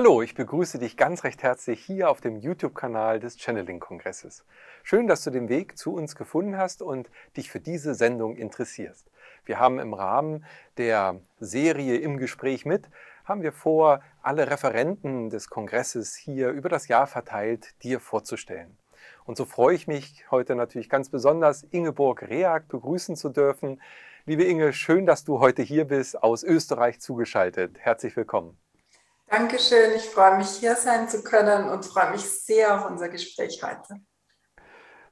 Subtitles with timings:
[0.00, 4.44] Hallo, ich begrüße dich ganz recht herzlich hier auf dem YouTube-Kanal des Channeling-Kongresses.
[4.84, 9.10] Schön, dass du den Weg zu uns gefunden hast und dich für diese Sendung interessierst.
[9.44, 10.44] Wir haben im Rahmen
[10.76, 12.88] der Serie Im Gespräch mit,
[13.24, 18.78] haben wir vor, alle Referenten des Kongresses hier über das Jahr verteilt dir vorzustellen.
[19.24, 23.82] Und so freue ich mich heute natürlich ganz besonders, Ingeborg Reak begrüßen zu dürfen.
[24.26, 27.78] Liebe Inge, schön, dass du heute hier bist, aus Österreich zugeschaltet.
[27.80, 28.56] Herzlich willkommen.
[29.30, 33.62] Dankeschön, ich freue mich, hier sein zu können und freue mich sehr auf unser Gespräch
[33.62, 34.00] heute.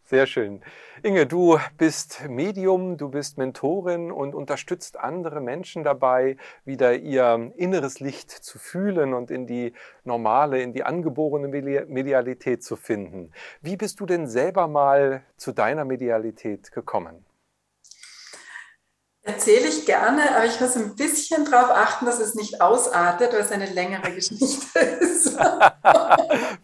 [0.05, 0.63] Sehr schön.
[1.03, 8.01] Inge, du bist Medium, du bist Mentorin und unterstützt andere Menschen dabei, wieder ihr inneres
[8.01, 9.75] Licht zu fühlen und in die
[10.05, 13.33] normale, in die angeborene Medialität zu finden.
[13.61, 17.27] Wie bist du denn selber mal zu deiner Medialität gekommen?
[19.27, 23.41] Erzähle ich gerne, aber ich muss ein bisschen darauf achten, dass es nicht ausartet, weil
[23.41, 25.37] es eine längere Geschichte ist.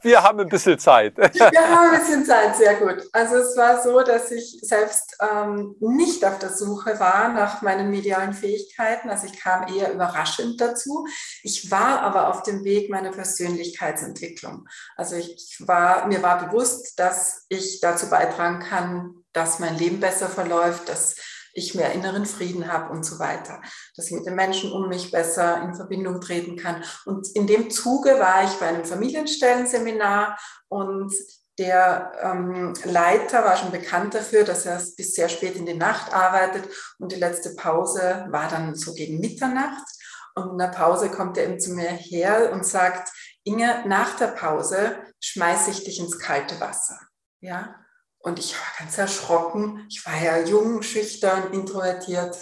[0.00, 1.16] Wir haben ein bisschen Zeit.
[1.16, 3.02] Wir haben ein bisschen Zeit, sehr gut.
[3.10, 7.91] Also es war so, dass ich selbst ähm, nicht auf der Suche war nach meinen
[7.91, 9.10] medialen Fähigkeiten.
[9.10, 11.04] Also ich kam eher überraschend dazu.
[11.42, 14.69] Ich war aber auf dem Weg meiner Persönlichkeitsentwicklung.
[14.97, 20.28] Also ich war, mir war bewusst, dass ich dazu beitragen kann, dass mein Leben besser
[20.28, 21.16] verläuft, dass
[21.55, 23.61] ich mehr inneren Frieden habe und so weiter,
[23.97, 26.84] dass ich mit den Menschen um mich besser in Verbindung treten kann.
[27.05, 31.12] Und in dem Zuge war ich bei einem Familienstellenseminar und
[31.59, 36.12] der ähm, Leiter war schon bekannt dafür, dass er bis sehr spät in die Nacht
[36.12, 39.87] arbeitet und die letzte Pause war dann so gegen Mitternacht.
[40.34, 43.12] Und in der Pause kommt er eben zu mir her und sagt,
[43.44, 46.98] Inge, nach der Pause schmeiße ich dich ins kalte Wasser.
[47.41, 47.81] Ja,
[48.23, 49.84] und ich war ganz erschrocken.
[49.91, 52.37] Ich war ja jung, schüchtern, introvertiert.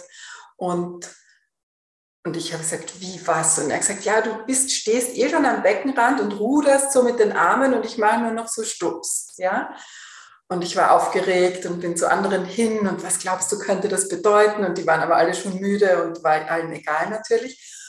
[0.55, 1.09] Und,
[2.23, 3.57] und ich habe gesagt, wie was?
[3.57, 7.01] Und er hat gesagt, ja, du bist, stehst eh schon am Beckenrand und ruderst so
[7.01, 9.33] mit den Armen und ich mache nur noch so Stups.
[9.37, 9.75] Ja?
[10.47, 14.07] Und ich war aufgeregt und bin zu anderen hin und was glaubst du, könnte das
[14.07, 14.63] bedeuten?
[14.63, 17.80] Und die waren aber alle schon müde und war allen egal natürlich.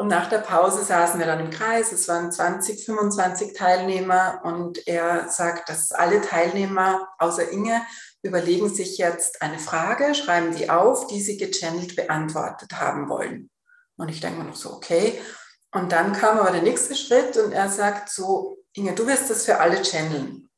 [0.00, 1.92] Und nach der Pause saßen wir dann im Kreis.
[1.92, 7.82] Es waren 20, 25 Teilnehmer und er sagt, dass alle Teilnehmer außer Inge
[8.22, 13.50] überlegen sich jetzt eine Frage, schreiben die auf, die sie gechannelt beantwortet haben wollen.
[13.98, 15.20] Und ich denke mir noch so, okay.
[15.70, 19.44] Und dann kam aber der nächste Schritt und er sagt so, Inge, du wirst das
[19.44, 20.48] für alle channeln.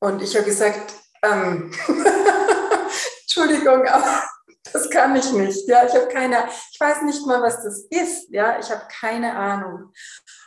[0.00, 0.92] Und ich habe gesagt,
[1.22, 1.72] ähm,
[3.22, 4.24] Entschuldigung, aber
[4.72, 5.68] das kann ich nicht.
[5.68, 8.30] Ja, ich habe keine, ich weiß nicht mal, was das ist.
[8.30, 9.92] Ja, ich habe keine Ahnung.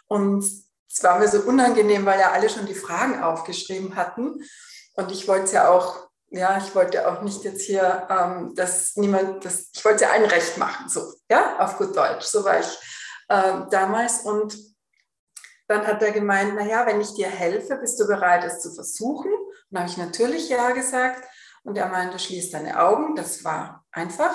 [0.08, 4.44] Und es war mir so unangenehm, weil ja alle schon die Fragen aufgeschrieben hatten.
[4.94, 9.46] Und ich wollte ja auch, ja, ich wollte auch nicht jetzt hier, ähm, dass niemand,
[9.46, 12.26] das, ich wollte ja allen recht machen, so, ja, auf gut Deutsch.
[12.26, 12.78] So war ich
[13.30, 14.22] äh, damals.
[14.22, 14.58] Und
[15.68, 19.32] dann hat er gemeint, naja, wenn ich dir helfe, bist du bereit, es zu versuchen?
[19.32, 21.24] Und dann habe ich natürlich ja gesagt.
[21.68, 23.18] Und er meinte, schließ deine Augen.
[23.18, 24.34] Das war einfach.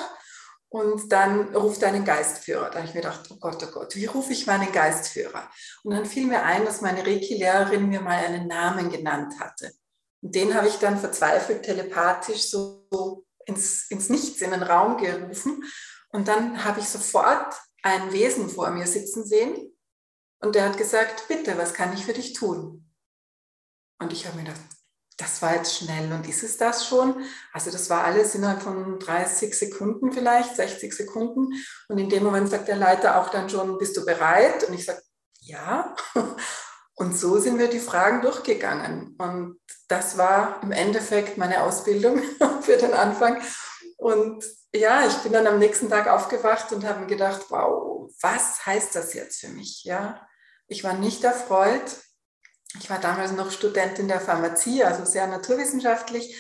[0.68, 2.68] Und dann ruft deinen Geistführer.
[2.68, 5.50] Da habe ich mir gedacht, oh Gott, oh Gott, wie rufe ich meinen Geistführer?
[5.82, 9.72] Und dann fiel mir ein, dass meine Reiki-Lehrerin mir mal einen Namen genannt hatte.
[10.20, 15.64] Und den habe ich dann verzweifelt telepathisch so ins, ins Nichts, in den Raum gerufen.
[16.10, 19.74] Und dann habe ich sofort ein Wesen vor mir sitzen sehen.
[20.40, 22.90] Und der hat gesagt, bitte, was kann ich für dich tun?
[23.98, 24.60] Und ich habe mir gedacht,
[25.22, 27.24] das war jetzt schnell und ist es das schon?
[27.52, 31.52] Also das war alles innerhalb von 30 Sekunden vielleicht, 60 Sekunden.
[31.88, 34.64] Und in dem Moment sagt der Leiter auch dann schon, bist du bereit?
[34.64, 35.00] Und ich sage,
[35.40, 35.94] ja.
[36.94, 39.14] Und so sind wir die Fragen durchgegangen.
[39.18, 42.20] Und das war im Endeffekt meine Ausbildung
[42.62, 43.40] für den Anfang.
[43.96, 44.44] Und
[44.74, 49.14] ja, ich bin dann am nächsten Tag aufgewacht und habe gedacht, wow, was heißt das
[49.14, 49.84] jetzt für mich?
[49.84, 50.26] Ja,
[50.66, 51.96] ich war nicht erfreut,
[52.78, 56.36] ich war damals noch Studentin der Pharmazie, also sehr naturwissenschaftlich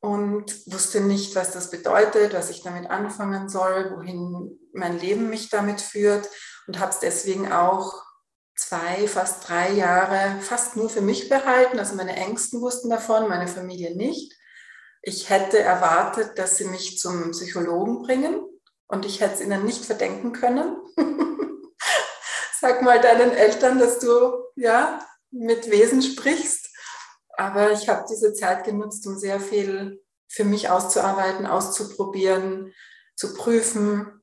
[0.00, 5.48] und wusste nicht, was das bedeutet, was ich damit anfangen soll, wohin mein Leben mich
[5.48, 6.28] damit führt
[6.66, 8.02] und habe es deswegen auch
[8.56, 11.78] zwei, fast drei Jahre fast nur für mich behalten.
[11.78, 14.32] Also meine Ängsten wussten davon, meine Familie nicht.
[15.02, 18.44] Ich hätte erwartet, dass sie mich zum Psychologen bringen
[18.86, 20.76] und ich hätte es ihnen nicht verdenken können.
[22.60, 25.04] Sag mal deinen Eltern, dass du ja
[25.34, 26.70] mit Wesen sprichst.
[27.36, 32.72] Aber ich habe diese Zeit genutzt, um sehr viel für mich auszuarbeiten, auszuprobieren,
[33.16, 34.22] zu prüfen.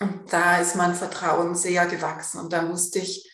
[0.00, 2.40] Und da ist mein Vertrauen sehr gewachsen.
[2.40, 3.30] Und da wusste ich,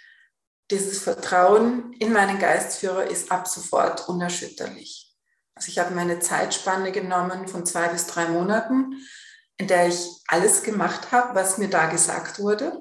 [0.70, 5.12] dieses Vertrauen in meinen Geistführer ist ab sofort unerschütterlich.
[5.54, 8.94] Also ich habe meine Zeitspanne genommen von zwei bis drei Monaten,
[9.56, 12.80] in der ich alles gemacht habe, was mir da gesagt wurde.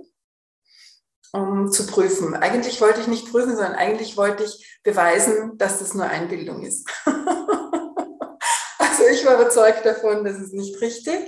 [1.31, 2.35] Um zu prüfen.
[2.35, 6.89] Eigentlich wollte ich nicht prüfen, sondern eigentlich wollte ich beweisen, dass das nur Einbildung ist.
[7.05, 11.19] also ich war überzeugt davon, das ist nicht richtig.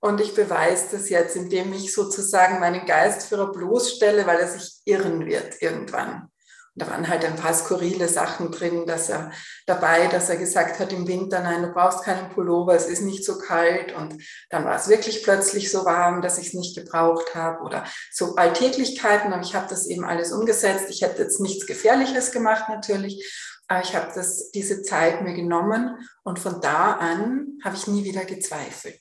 [0.00, 5.26] Und ich beweise das jetzt, indem ich sozusagen meinen Geistführer bloßstelle, weil er sich irren
[5.26, 6.30] wird irgendwann
[6.78, 9.30] da waren halt ein paar skurrile Sachen drin, dass er
[9.66, 13.24] dabei, dass er gesagt hat im Winter, nein, du brauchst keinen Pullover, es ist nicht
[13.24, 17.34] so kalt und dann war es wirklich plötzlich so warm, dass ich es nicht gebraucht
[17.34, 20.86] habe oder so Alltäglichkeiten und ich habe das eben alles umgesetzt.
[20.88, 23.24] Ich hätte jetzt nichts Gefährliches gemacht natürlich,
[23.68, 28.04] aber ich habe das diese Zeit mir genommen und von da an habe ich nie
[28.04, 29.00] wieder gezweifelt.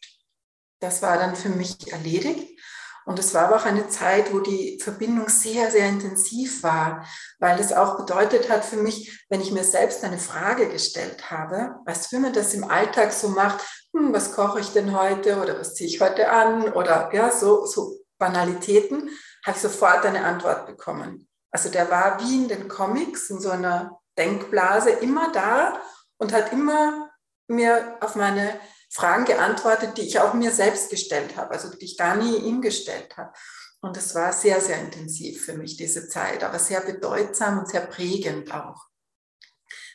[0.79, 2.59] Das war dann für mich erledigt.
[3.07, 7.05] Und es war aber auch eine Zeit, wo die Verbindung sehr, sehr intensiv war,
[7.39, 11.77] weil es auch bedeutet hat für mich, wenn ich mir selbst eine Frage gestellt habe,
[11.85, 13.65] weißt du, wie man das im Alltag so macht,
[13.95, 17.65] hm, was koche ich denn heute oder was ziehe ich heute an oder ja, so,
[17.65, 19.09] so Banalitäten,
[19.45, 21.29] habe ich sofort eine Antwort bekommen.
[21.49, 25.81] Also der war wie in den Comics, in so einer Denkblase, immer da
[26.17, 27.09] und hat immer
[27.47, 31.97] mir auf meine Fragen geantwortet, die ich auch mir selbst gestellt habe, also die ich
[31.97, 33.33] gar nie ihm gestellt habe.
[33.81, 37.85] Und es war sehr, sehr intensiv für mich, diese Zeit, aber sehr bedeutsam und sehr
[37.85, 38.87] prägend auch.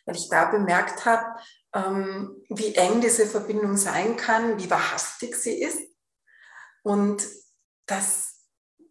[0.04, 1.24] Weil ich da bemerkt habe,
[1.74, 5.80] ähm, wie eng diese Verbindung sein kann, wie wahrhaftig sie ist
[6.82, 7.26] und
[7.86, 8.34] dass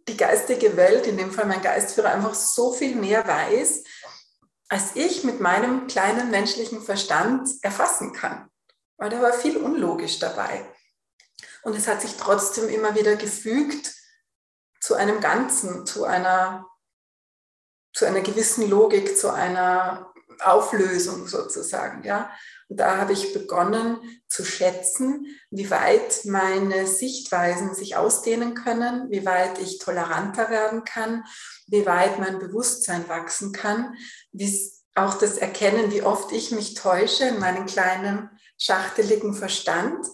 [0.07, 3.83] die geistige Welt, in dem Fall mein Geistführer, einfach so viel mehr weiß,
[4.68, 8.50] als ich mit meinem kleinen menschlichen Verstand erfassen kann
[9.01, 10.63] weil da war viel unlogisch dabei.
[11.63, 13.95] Und es hat sich trotzdem immer wieder gefügt
[14.80, 16.68] zu einem Ganzen, zu einer,
[17.94, 20.13] zu einer gewissen Logik, zu einer
[20.44, 22.03] Auflösung sozusagen.
[22.03, 22.30] Ja?
[22.68, 29.25] Und da habe ich begonnen zu schätzen, wie weit meine Sichtweisen sich ausdehnen können, wie
[29.25, 31.25] weit ich toleranter werden kann,
[31.65, 33.95] wie weit mein Bewusstsein wachsen kann,
[34.31, 38.30] wie auch das Erkennen, wie oft ich mich täusche in meinen kleinen
[38.62, 40.06] schachteligen Verstand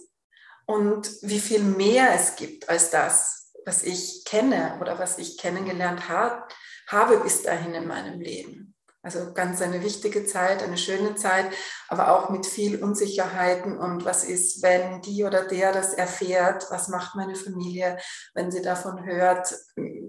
[0.64, 6.08] und wie viel mehr es gibt als das, was ich kenne oder was ich kennengelernt
[6.08, 8.67] habe bis dahin in meinem Leben.
[9.08, 11.46] Also ganz eine wichtige Zeit, eine schöne Zeit,
[11.88, 16.88] aber auch mit viel Unsicherheiten und was ist, wenn die oder der das erfährt, was
[16.88, 17.96] macht meine Familie,
[18.34, 19.54] wenn sie davon hört,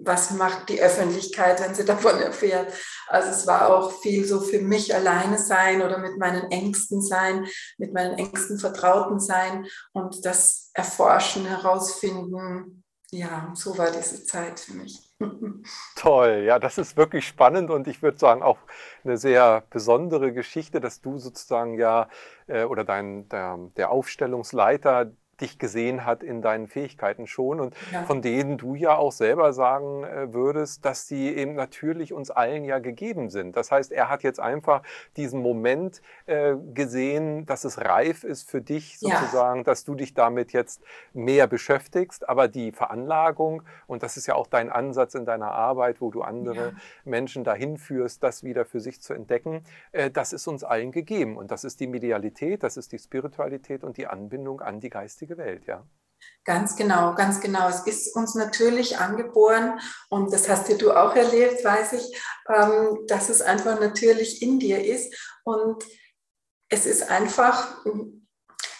[0.04, 2.74] was macht die Öffentlichkeit, wenn sie davon erfährt.
[3.08, 7.48] Also es war auch viel so für mich alleine sein oder mit meinen Ängsten sein,
[7.78, 12.84] mit meinen Ängsten Vertrauten sein und das erforschen, herausfinden.
[13.12, 15.09] Ja, so war diese Zeit für mich.
[15.96, 18.58] Toll, ja, das ist wirklich spannend und ich würde sagen auch
[19.04, 22.08] eine sehr besondere Geschichte, dass du sozusagen ja
[22.48, 28.04] äh, oder dein der, der Aufstellungsleiter dich gesehen hat in deinen Fähigkeiten schon und ja.
[28.04, 32.64] von denen du ja auch selber sagen äh, würdest, dass sie eben natürlich uns allen
[32.66, 33.56] ja gegeben sind.
[33.56, 34.84] Das heißt, er hat jetzt einfach
[35.18, 39.64] diesen Moment äh, gesehen, dass es reif ist für dich sozusagen, ja.
[39.64, 40.82] dass du dich damit jetzt
[41.14, 46.02] mehr beschäftigst, aber die Veranlagung, und das ist ja auch dein Ansatz in deiner Arbeit,
[46.02, 46.72] wo du andere ja.
[47.06, 51.38] Menschen dahin führst, das wieder für sich zu entdecken, äh, das ist uns allen gegeben.
[51.38, 55.29] Und das ist die Medialität, das ist die Spiritualität und die Anbindung an die geistige
[55.30, 55.86] geistige Welt, ja.
[56.44, 57.70] Ganz genau, ganz genau.
[57.70, 59.80] Es ist uns natürlich angeboren
[60.10, 64.60] und das hast ja du auch erlebt, weiß ich, ähm, dass es einfach natürlich in
[64.60, 65.84] dir ist und
[66.70, 67.84] es ist einfach,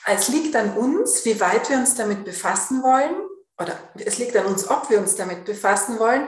[0.06, 3.16] es liegt an uns, wie weit wir uns damit befassen wollen
[3.58, 6.28] oder es liegt an uns, ob wir uns damit befassen wollen.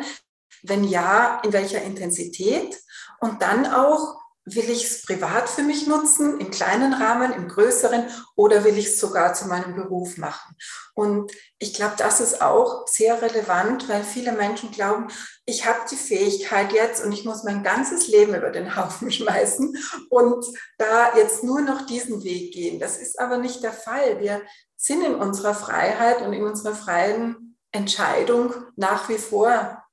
[0.63, 2.79] Wenn ja, in welcher Intensität
[3.19, 8.05] und dann auch, Will ich es privat für mich nutzen, im kleinen Rahmen, im größeren,
[8.36, 10.55] oder will ich es sogar zu meinem Beruf machen?
[10.95, 15.10] Und ich glaube, das ist auch sehr relevant, weil viele Menschen glauben,
[15.45, 19.77] ich habe die Fähigkeit jetzt und ich muss mein ganzes Leben über den Haufen schmeißen
[20.10, 20.45] und
[20.77, 22.79] da jetzt nur noch diesen Weg gehen.
[22.79, 24.19] Das ist aber nicht der Fall.
[24.19, 24.41] Wir
[24.75, 29.83] sind in unserer Freiheit und in unserer freien Entscheidung nach wie vor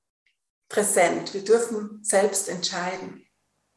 [0.69, 1.35] präsent.
[1.35, 3.27] Wir dürfen selbst entscheiden.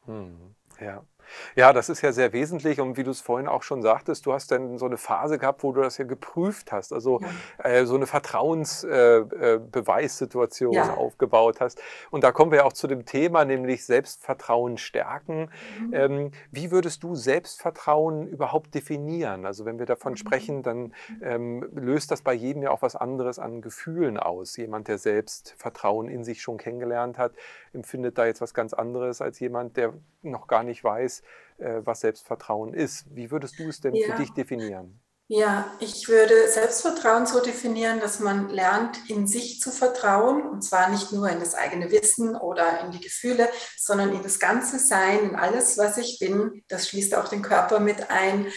[0.04, 0.41] Hm.
[0.82, 1.11] Ja.
[1.56, 4.32] Ja, das ist ja sehr wesentlich und wie du es vorhin auch schon sagtest, du
[4.32, 7.28] hast dann so eine Phase gehabt, wo du das ja geprüft hast, also ja.
[7.64, 10.94] äh, so eine Vertrauensbeweissituation äh, äh ja.
[10.94, 11.80] aufgebaut hast.
[12.10, 15.50] Und da kommen wir auch zu dem Thema, nämlich Selbstvertrauen stärken.
[15.78, 15.94] Mhm.
[15.94, 19.46] Ähm, wie würdest du Selbstvertrauen überhaupt definieren?
[19.46, 20.16] Also wenn wir davon mhm.
[20.16, 24.56] sprechen, dann ähm, löst das bei jedem ja auch was anderes an Gefühlen aus.
[24.56, 27.32] Jemand, der Selbstvertrauen in sich schon kennengelernt hat,
[27.72, 31.21] empfindet da jetzt was ganz anderes als jemand, der noch gar nicht weiß,
[31.58, 33.04] äh, was Selbstvertrauen ist.
[33.10, 34.06] Wie würdest du es denn ja.
[34.06, 35.00] für dich definieren?
[35.28, 40.90] Ja, ich würde Selbstvertrauen so definieren, dass man lernt, in sich zu vertrauen, und zwar
[40.90, 43.48] nicht nur in das eigene Wissen oder in die Gefühle,
[43.78, 46.62] sondern in das ganze Sein, in alles, was ich bin.
[46.68, 48.52] Das schließt auch den Körper mit ein,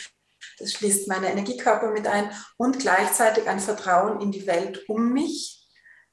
[0.60, 5.65] das schließt meine Energiekörper mit ein und gleichzeitig ein Vertrauen in die Welt um mich,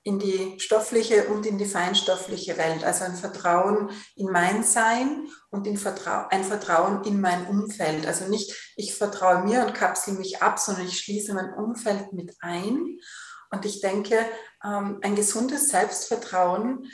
[0.04, 2.82] in die stoffliche und in die feinstoffliche Welt.
[2.82, 8.06] Also ein Vertrauen in mein Sein und ein Vertrauen in mein Umfeld.
[8.06, 12.34] Also nicht, ich vertraue mir und kapsel mich ab, sondern ich schließe mein Umfeld mit
[12.40, 12.98] ein.
[13.50, 14.18] Und ich denke,
[14.64, 16.90] ähm, ein gesundes Selbstvertrauen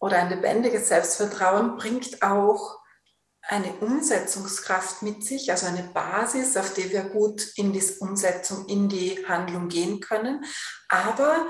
[0.00, 2.78] oder ein lebendiges Selbstvertrauen bringt auch
[3.42, 8.88] eine Umsetzungskraft mit sich, also eine Basis, auf die wir gut in die Umsetzung, in
[8.88, 10.44] die Handlung gehen können.
[10.88, 11.46] Aber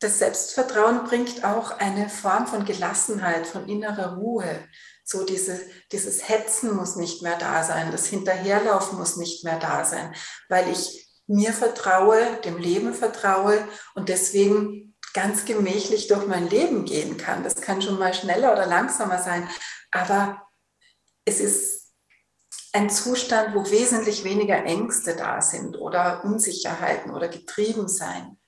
[0.00, 4.66] das Selbstvertrauen bringt auch eine Form von Gelassenheit, von innerer Ruhe.
[5.04, 5.60] So diese,
[5.92, 10.14] dieses Hetzen muss nicht mehr da sein, das Hinterherlaufen muss nicht mehr da sein,
[10.48, 17.16] weil ich mir vertraue, dem Leben vertraue und deswegen ganz gemächlich durch mein Leben gehen
[17.18, 17.44] kann.
[17.44, 19.48] Das kann schon mal schneller oder langsamer sein,
[19.90, 20.42] aber
[21.24, 21.92] es ist
[22.72, 28.39] ein Zustand, wo wesentlich weniger Ängste da sind oder Unsicherheiten oder getrieben sein.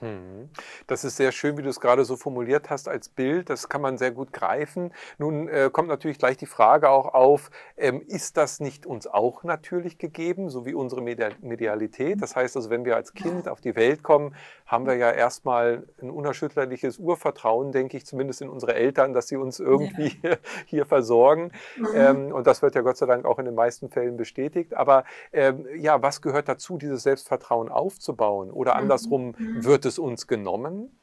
[0.00, 0.48] Mhm.
[0.86, 3.50] Das ist sehr schön, wie du es gerade so formuliert hast als Bild.
[3.50, 4.92] Das kann man sehr gut greifen.
[5.18, 9.44] Nun äh, kommt natürlich gleich die Frage auch auf, ähm, ist das nicht uns auch
[9.44, 12.22] natürlich gegeben, so wie unsere Medialität?
[12.22, 14.34] Das heißt also, wenn wir als Kind auf die Welt kommen,
[14.66, 19.36] haben wir ja erstmal ein unerschütterliches Urvertrauen, denke ich, zumindest in unsere Eltern, dass sie
[19.36, 20.36] uns irgendwie ja.
[20.66, 21.52] hier versorgen.
[21.76, 21.86] Mhm.
[21.94, 24.74] Ähm, und das wird ja Gott sei Dank auch in den meisten Fällen bestätigt.
[24.74, 28.50] Aber ähm, ja, was gehört dazu, dieses Selbstvertrauen aufzubauen?
[28.50, 28.80] Oder mhm.
[28.80, 31.00] andersrum, wird es uns genommen?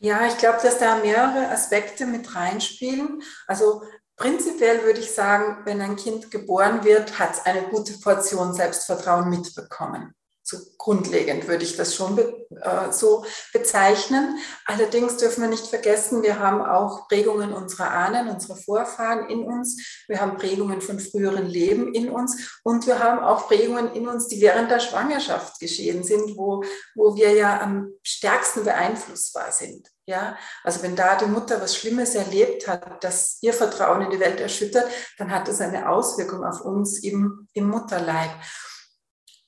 [0.00, 3.22] Ja, ich glaube, dass da mehrere Aspekte mit reinspielen.
[3.46, 3.82] Also
[4.16, 9.30] prinzipiell würde ich sagen, wenn ein Kind geboren wird, hat es eine gute Portion Selbstvertrauen
[9.30, 10.14] mitbekommen
[10.48, 14.38] so grundlegend würde ich das schon be, äh, so bezeichnen.
[14.64, 20.04] Allerdings dürfen wir nicht vergessen, wir haben auch Prägungen unserer Ahnen, unserer Vorfahren in uns.
[20.08, 24.28] Wir haben Prägungen von früheren Leben in uns und wir haben auch Prägungen in uns,
[24.28, 26.64] die während der Schwangerschaft geschehen sind, wo,
[26.94, 29.90] wo wir ja am stärksten beeinflussbar sind.
[30.06, 34.20] Ja, also wenn da die Mutter was Schlimmes erlebt hat, das ihr Vertrauen in die
[34.20, 34.86] Welt erschüttert,
[35.18, 38.30] dann hat das eine Auswirkung auf uns im, im Mutterleib.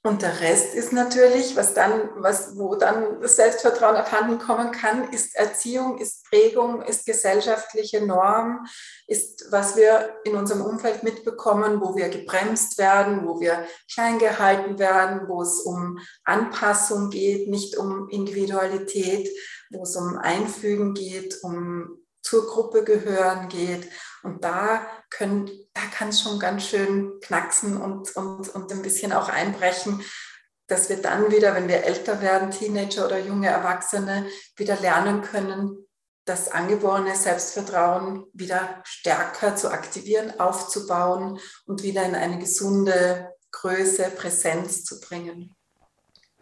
[0.03, 5.13] Und der Rest ist natürlich, was dann, was, wo dann das Selbstvertrauen abhanden kommen kann,
[5.13, 8.67] ist Erziehung, ist Prägung, ist gesellschaftliche Norm,
[9.07, 14.79] ist, was wir in unserem Umfeld mitbekommen, wo wir gebremst werden, wo wir klein gehalten
[14.79, 19.29] werden, wo es um Anpassung geht, nicht um Individualität,
[19.71, 23.89] wo es um Einfügen geht, um zur Gruppe gehören geht.
[24.23, 24.87] Und da,
[25.19, 30.03] da kann es schon ganz schön knacksen und, und, und ein bisschen auch einbrechen,
[30.67, 35.87] dass wir dann wieder, wenn wir älter werden, Teenager oder junge Erwachsene, wieder lernen können,
[36.25, 44.85] das angeborene Selbstvertrauen wieder stärker zu aktivieren, aufzubauen und wieder in eine gesunde Größe, Präsenz
[44.85, 45.57] zu bringen.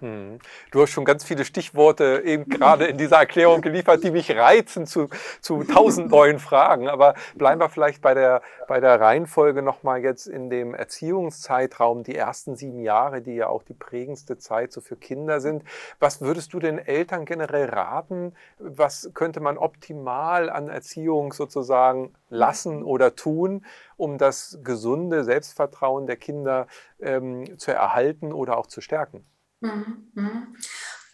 [0.00, 0.38] Hm.
[0.70, 4.86] Du hast schon ganz viele Stichworte eben gerade in dieser Erklärung geliefert, die mich reizen
[4.86, 5.08] zu,
[5.40, 6.88] zu tausend neuen Fragen.
[6.88, 12.14] Aber bleiben wir vielleicht bei der, bei der Reihenfolge nochmal jetzt in dem Erziehungszeitraum, die
[12.14, 15.64] ersten sieben Jahre, die ja auch die prägendste Zeit so für Kinder sind.
[15.98, 18.36] Was würdest du den Eltern generell raten?
[18.58, 23.64] Was könnte man optimal an Erziehung sozusagen lassen oder tun,
[23.96, 26.68] um das gesunde Selbstvertrauen der Kinder
[27.00, 29.24] ähm, zu erhalten oder auch zu stärken?
[29.60, 30.56] Mhm, mhm.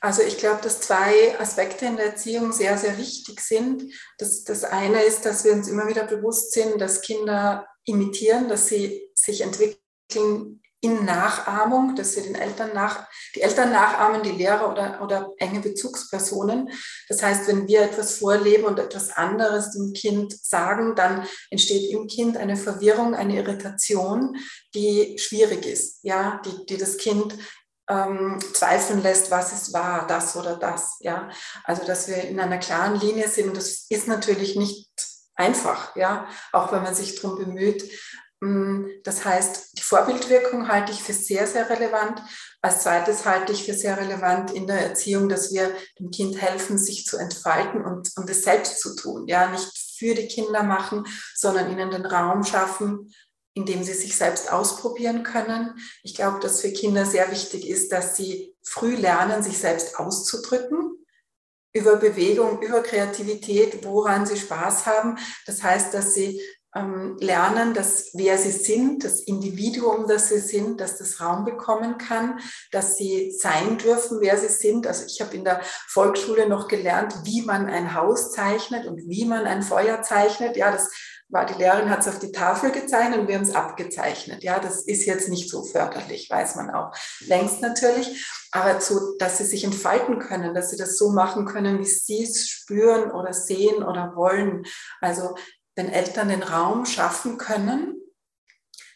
[0.00, 3.84] Also ich glaube, dass zwei Aspekte in der Erziehung sehr, sehr wichtig sind.
[4.18, 8.66] Das, das eine ist, dass wir uns immer wieder bewusst sind, dass Kinder imitieren, dass
[8.66, 14.70] sie sich entwickeln in Nachahmung, dass sie den Eltern nach, die Eltern nachahmen, die Lehrer
[14.70, 16.68] oder, oder enge Bezugspersonen.
[17.08, 22.06] Das heißt, wenn wir etwas vorleben und etwas anderes dem Kind sagen, dann entsteht im
[22.06, 24.36] Kind eine Verwirrung, eine Irritation,
[24.74, 27.34] die schwierig ist, ja, die, die das Kind
[27.88, 30.96] ähm, zweifeln lässt, was ist wahr, das oder das.
[31.00, 31.28] Ja?
[31.64, 33.56] Also, dass wir in einer klaren Linie sind.
[33.56, 34.90] Das ist natürlich nicht
[35.34, 37.84] einfach, ja, auch wenn man sich darum bemüht.
[38.40, 42.22] Mm, das heißt, die Vorbildwirkung halte ich für sehr, sehr relevant.
[42.62, 46.78] Als zweites halte ich für sehr relevant in der Erziehung, dass wir dem Kind helfen,
[46.78, 49.26] sich zu entfalten und, und es selbst zu tun.
[49.26, 53.12] Ja, nicht für die Kinder machen, sondern ihnen den Raum schaffen,
[53.54, 55.74] indem sie sich selbst ausprobieren können.
[56.02, 60.98] Ich glaube, dass für Kinder sehr wichtig ist, dass sie früh lernen, sich selbst auszudrücken
[61.72, 65.18] über Bewegung, über Kreativität, woran sie Spaß haben.
[65.46, 66.40] Das heißt, dass sie
[66.74, 71.98] ähm, lernen, dass wer sie sind, das Individuum, das sie sind, dass das Raum bekommen
[71.98, 72.40] kann,
[72.72, 74.86] dass sie sein dürfen, wer sie sind.
[74.86, 79.24] Also ich habe in der Volksschule noch gelernt, wie man ein Haus zeichnet und wie
[79.24, 80.56] man ein Feuer zeichnet.
[80.56, 80.90] Ja, das
[81.28, 84.42] war die Lehrerin hat es auf die Tafel gezeichnet und wir haben es abgezeichnet.
[84.44, 86.92] Ja, das ist jetzt nicht so förderlich, weiß man auch
[87.26, 88.26] längst natürlich.
[88.52, 92.22] Aber so, dass sie sich entfalten können, dass sie das so machen können, wie sie
[92.22, 94.64] es spüren oder sehen oder wollen.
[95.00, 95.34] Also
[95.74, 97.96] wenn Eltern den Raum schaffen können,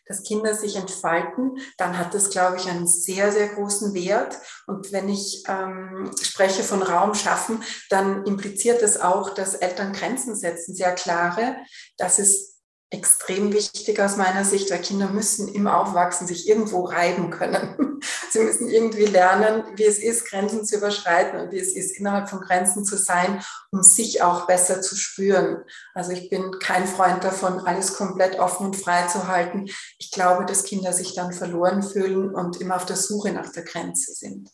[0.08, 4.38] dass Kinder sich entfalten, dann hat das, glaube ich, einen sehr, sehr großen Wert.
[4.66, 10.34] Und wenn ich ähm, spreche von Raum schaffen, dann impliziert das auch, dass Eltern Grenzen
[10.34, 11.56] setzen, sehr klare.
[11.96, 12.47] Das ist
[12.90, 18.00] extrem wichtig aus meiner Sicht, weil Kinder müssen im Aufwachsen sich irgendwo reiben können.
[18.30, 22.30] Sie müssen irgendwie lernen, wie es ist, Grenzen zu überschreiten und wie es ist, innerhalb
[22.30, 25.64] von Grenzen zu sein, um sich auch besser zu spüren.
[25.92, 29.66] Also ich bin kein Freund davon, alles komplett offen und frei zu halten.
[29.98, 33.64] Ich glaube, dass Kinder sich dann verloren fühlen und immer auf der Suche nach der
[33.64, 34.50] Grenze sind.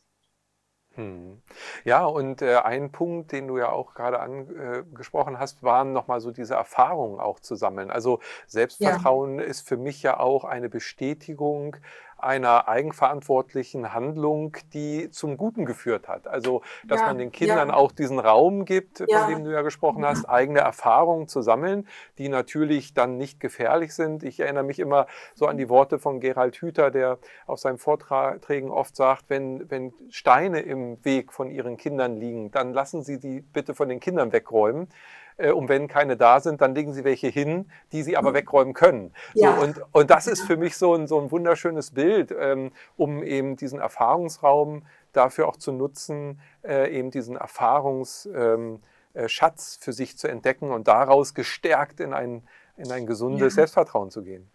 [0.97, 1.43] Hm.
[1.85, 6.31] Ja, und äh, ein Punkt, den du ja auch gerade angesprochen hast, waren nochmal so
[6.31, 7.91] diese Erfahrungen auch zu sammeln.
[7.91, 9.45] Also Selbstvertrauen ja.
[9.45, 11.77] ist für mich ja auch eine Bestätigung
[12.25, 16.27] einer eigenverantwortlichen Handlung, die zum Guten geführt hat.
[16.27, 17.75] Also, dass ja, man den Kindern ja.
[17.75, 19.21] auch diesen Raum gibt, ja.
[19.21, 21.87] von dem du ja gesprochen hast, eigene Erfahrungen zu sammeln,
[22.19, 24.23] die natürlich dann nicht gefährlich sind.
[24.23, 28.71] Ich erinnere mich immer so an die Worte von Gerald Hüther, der auf seinen Vorträgen
[28.71, 33.41] oft sagt, wenn, wenn Steine im Weg von ihren Kindern liegen, dann lassen Sie die
[33.41, 34.89] bitte von den Kindern wegräumen
[35.37, 38.35] äh, und wenn keine da sind, dann legen sie welche hin, die sie aber mhm.
[38.35, 39.13] wegräumen können.
[39.35, 39.55] Ja.
[39.55, 43.23] So, und, und das ist für mich so ein, so ein wunderschönes Bild, ähm, um
[43.23, 48.81] eben diesen Erfahrungsraum dafür auch zu nutzen, äh, eben diesen Erfahrungsschatz ähm,
[49.15, 52.43] äh, für sich zu entdecken und daraus gestärkt in ein,
[52.77, 53.63] in ein gesundes ja.
[53.63, 54.51] Selbstvertrauen zu gehen.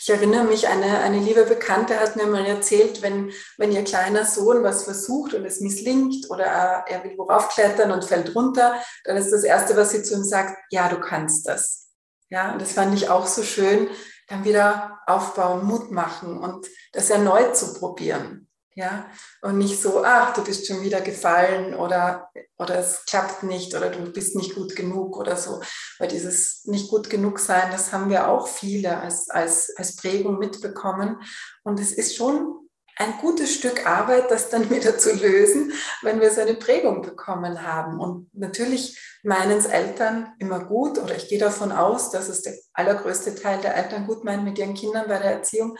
[0.00, 4.24] Ich erinnere mich, eine, eine liebe Bekannte hat mir mal erzählt, wenn, wenn ihr kleiner
[4.24, 9.16] Sohn was versucht und es misslingt oder er, will worauf klettern und fällt runter, dann
[9.16, 11.88] ist das Erste, was sie zu ihm sagt, ja, du kannst das.
[12.30, 13.88] Ja, und das fand ich auch so schön,
[14.28, 18.47] dann wieder aufbauen, Mut machen und das erneut zu probieren.
[18.78, 19.10] Ja,
[19.42, 23.90] und nicht so, ach, du bist schon wieder gefallen oder, oder es klappt nicht oder
[23.90, 25.60] du bist nicht gut genug oder so.
[25.98, 30.38] Weil dieses nicht gut genug sein, das haben wir auch viele als, als, als Prägung
[30.38, 31.20] mitbekommen.
[31.64, 36.30] Und es ist schon ein gutes Stück Arbeit, das dann wieder zu lösen, wenn wir
[36.30, 37.98] so eine Prägung bekommen haben.
[37.98, 42.54] Und natürlich meinen es Eltern immer gut, oder ich gehe davon aus, dass es der
[42.74, 45.76] allergrößte Teil der Eltern gut meinen mit ihren Kindern bei der Erziehung.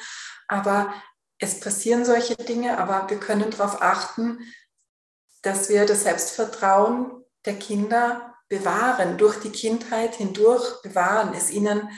[0.48, 0.92] Aber
[1.38, 4.40] es passieren solche Dinge, aber wir können darauf achten,
[5.42, 11.88] dass wir das Selbstvertrauen der Kinder bewahren, durch die Kindheit hindurch bewahren, es ihnen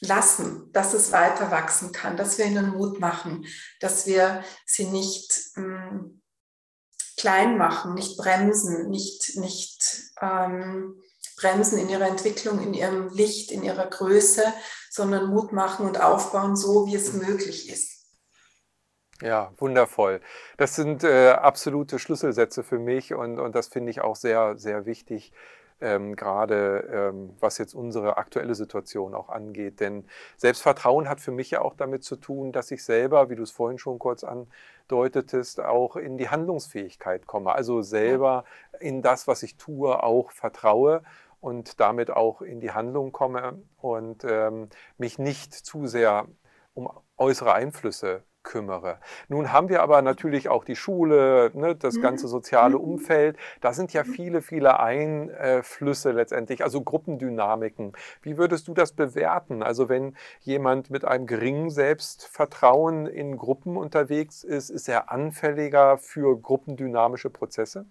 [0.00, 3.46] lassen, dass es weiter wachsen kann, dass wir ihnen Mut machen,
[3.80, 6.22] dass wir sie nicht ähm,
[7.16, 11.00] klein machen, nicht bremsen, nicht, nicht ähm,
[11.36, 14.42] bremsen in ihrer Entwicklung, in ihrem Licht, in ihrer Größe,
[14.90, 17.91] sondern Mut machen und aufbauen, so wie es möglich ist.
[19.22, 20.20] Ja, wundervoll.
[20.56, 24.84] Das sind äh, absolute Schlüsselsätze für mich und, und das finde ich auch sehr, sehr
[24.84, 25.32] wichtig,
[25.80, 29.78] ähm, gerade ähm, was jetzt unsere aktuelle Situation auch angeht.
[29.78, 33.44] Denn Selbstvertrauen hat für mich ja auch damit zu tun, dass ich selber, wie du
[33.44, 37.54] es vorhin schon kurz andeutetest, auch in die Handlungsfähigkeit komme.
[37.54, 38.44] Also selber
[38.80, 41.04] in das, was ich tue, auch vertraue
[41.40, 46.26] und damit auch in die Handlung komme und ähm, mich nicht zu sehr
[46.74, 48.98] um äußere Einflüsse kümmere.
[49.28, 52.02] Nun haben wir aber natürlich auch die Schule, ne, das mhm.
[52.02, 52.84] ganze soziale mhm.
[52.84, 53.36] Umfeld.
[53.60, 54.12] Da sind ja mhm.
[54.12, 57.92] viele, viele Einflüsse letztendlich, also Gruppendynamiken.
[58.22, 59.62] Wie würdest du das bewerten?
[59.62, 66.40] Also wenn jemand mit einem geringen Selbstvertrauen in Gruppen unterwegs ist, ist er anfälliger für
[66.40, 67.86] gruppendynamische Prozesse?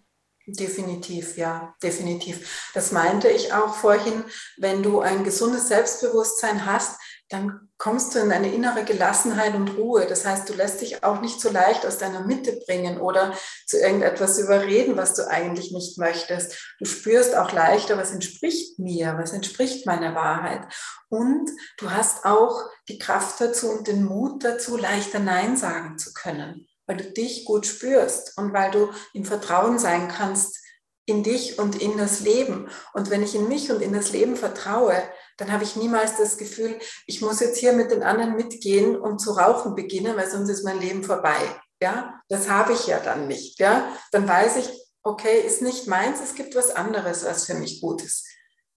[0.47, 2.71] Definitiv, ja, definitiv.
[2.73, 4.23] Das meinte ich auch vorhin,
[4.57, 6.99] wenn du ein gesundes Selbstbewusstsein hast,
[7.31, 10.05] dann kommst du in eine innere Gelassenheit und Ruhe.
[10.05, 13.33] Das heißt, du lässt dich auch nicht so leicht aus deiner Mitte bringen oder
[13.65, 16.75] zu irgendetwas überreden, was du eigentlich nicht möchtest.
[16.79, 20.61] Du spürst auch leichter, was entspricht mir, was entspricht meiner Wahrheit.
[21.07, 26.13] Und du hast auch die Kraft dazu und den Mut dazu, leichter Nein sagen zu
[26.13, 30.57] können, weil du dich gut spürst und weil du im Vertrauen sein kannst
[31.05, 32.69] in dich und in das Leben.
[32.93, 35.01] Und wenn ich in mich und in das Leben vertraue,
[35.41, 36.77] dann habe ich niemals das Gefühl,
[37.07, 40.63] ich muss jetzt hier mit den anderen mitgehen und zu rauchen beginnen, weil sonst ist
[40.63, 41.39] mein Leben vorbei.
[41.81, 43.59] Ja, das habe ich ja dann nicht.
[43.59, 44.69] Ja, dann weiß ich,
[45.01, 48.27] okay, ist nicht meins, es gibt was anderes, was für mich gut ist.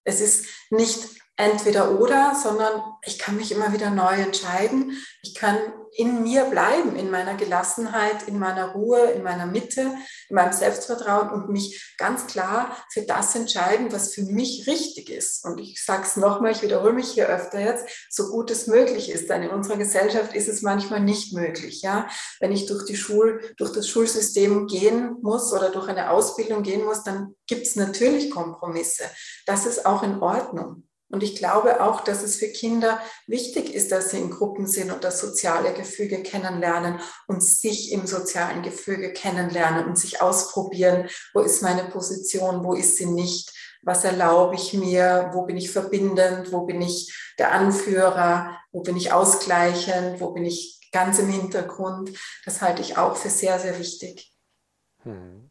[0.05, 4.97] Es ist nicht entweder oder, sondern ich kann mich immer wieder neu entscheiden.
[5.21, 5.59] Ich kann
[5.97, 9.93] in mir bleiben, in meiner Gelassenheit, in meiner Ruhe, in meiner Mitte,
[10.29, 15.45] in meinem Selbstvertrauen und mich ganz klar für das entscheiden, was für mich richtig ist.
[15.45, 19.09] Und ich sage es nochmal, ich wiederhole mich hier öfter jetzt, so gut es möglich
[19.09, 19.29] ist.
[19.29, 21.81] Denn in unserer Gesellschaft ist es manchmal nicht möglich.
[21.81, 22.09] Ja?
[22.39, 26.83] Wenn ich durch, die Schul, durch das Schulsystem gehen muss oder durch eine Ausbildung gehen
[26.83, 29.05] muss, dann gibt es natürlich Kompromisse.
[29.45, 30.84] Das ist auch in Ordnung.
[31.15, 34.91] Und ich glaube auch, dass es für Kinder wichtig ist, dass sie in Gruppen sind
[34.91, 41.39] und das soziale Gefüge kennenlernen und sich im sozialen Gefüge kennenlernen und sich ausprobieren, wo
[41.39, 43.49] ist meine Position, wo ist sie nicht,
[43.81, 48.97] was erlaube ich mir, wo bin ich verbindend, wo bin ich der Anführer, wo bin
[48.97, 52.11] ich ausgleichend, wo bin ich ganz im Hintergrund.
[52.43, 54.33] Das halte ich auch für sehr, sehr wichtig.
[55.03, 55.49] Hm.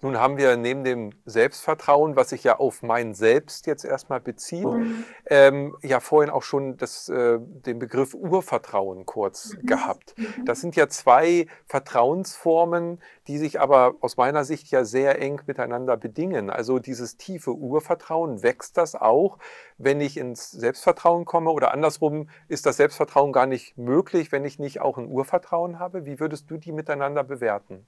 [0.00, 4.64] Nun haben wir neben dem Selbstvertrauen, was sich ja auf mein Selbst jetzt erstmal bezieht,
[4.64, 5.04] mhm.
[5.26, 9.66] ähm, ja vorhin auch schon das, äh, den Begriff Urvertrauen kurz mhm.
[9.66, 10.14] gehabt.
[10.16, 10.44] Mhm.
[10.44, 15.96] Das sind ja zwei Vertrauensformen, die sich aber aus meiner Sicht ja sehr eng miteinander
[15.96, 16.48] bedingen.
[16.48, 19.38] Also dieses tiefe Urvertrauen, wächst das auch,
[19.78, 24.60] wenn ich ins Selbstvertrauen komme oder andersrum ist das Selbstvertrauen gar nicht möglich, wenn ich
[24.60, 26.06] nicht auch ein Urvertrauen habe?
[26.06, 27.86] Wie würdest du die miteinander bewerten?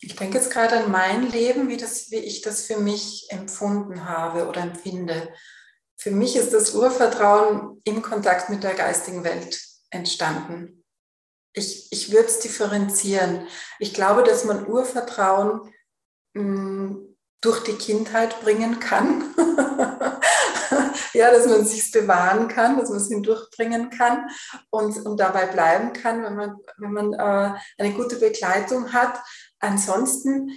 [0.00, 4.06] Ich denke jetzt gerade an mein Leben, wie, das, wie ich das für mich empfunden
[4.08, 5.32] habe oder empfinde.
[5.96, 9.58] Für mich ist das Urvertrauen im Kontakt mit der geistigen Welt
[9.90, 10.84] entstanden.
[11.54, 13.46] Ich, ich würde es differenzieren.
[13.78, 15.72] Ich glaube, dass man Urvertrauen
[16.34, 19.34] mh, hm, durch die Kindheit bringen kann.
[21.14, 24.28] ja, dass man sich bewahren kann, dass man es hindurchbringen kann
[24.70, 29.18] und, und dabei bleiben kann, wenn man, wenn man äh, eine gute Begleitung hat
[29.60, 30.50] ansonsten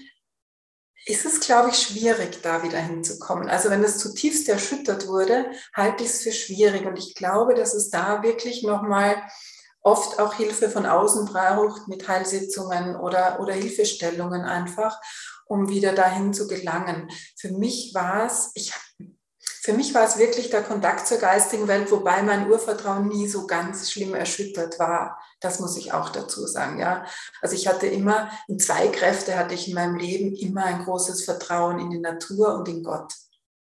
[1.05, 3.49] ist es, glaube ich, schwierig, da wieder hinzukommen.
[3.49, 6.85] Also wenn es zutiefst erschüttert wurde, halte ich es für schwierig.
[6.85, 9.21] Und ich glaube, dass es da wirklich nochmal
[9.81, 14.99] oft auch Hilfe von außen braucht mit Heilsitzungen oder, oder Hilfestellungen einfach,
[15.45, 17.09] um wieder dahin zu gelangen.
[17.37, 18.73] Für mich war es, ich
[19.69, 23.45] für mich war es wirklich der Kontakt zur geistigen Welt, wobei mein Urvertrauen nie so
[23.45, 25.21] ganz schlimm erschüttert war.
[25.41, 27.05] Das muss ich auch dazu sagen, ja.
[27.39, 31.23] Also ich hatte immer, in zwei Kräfte hatte ich in meinem Leben immer ein großes
[31.23, 33.13] Vertrauen in die Natur und in Gott.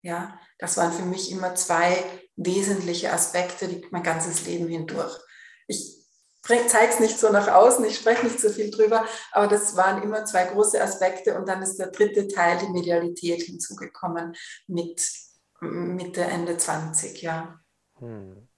[0.01, 2.01] Ja, das waren für mich immer zwei
[2.38, 5.19] wesentliche Aspekte, die mein ganzes Leben hindurch.
[5.67, 5.97] Ich
[6.41, 10.01] zeige es nicht so nach außen, ich spreche nicht so viel drüber, aber das waren
[10.01, 14.33] immer zwei große Aspekte und dann ist der dritte Teil, die Medialität, hinzugekommen
[14.67, 15.01] mit
[15.62, 17.60] Mitte, Ende 20, ja.
[18.00, 18.50] Hm.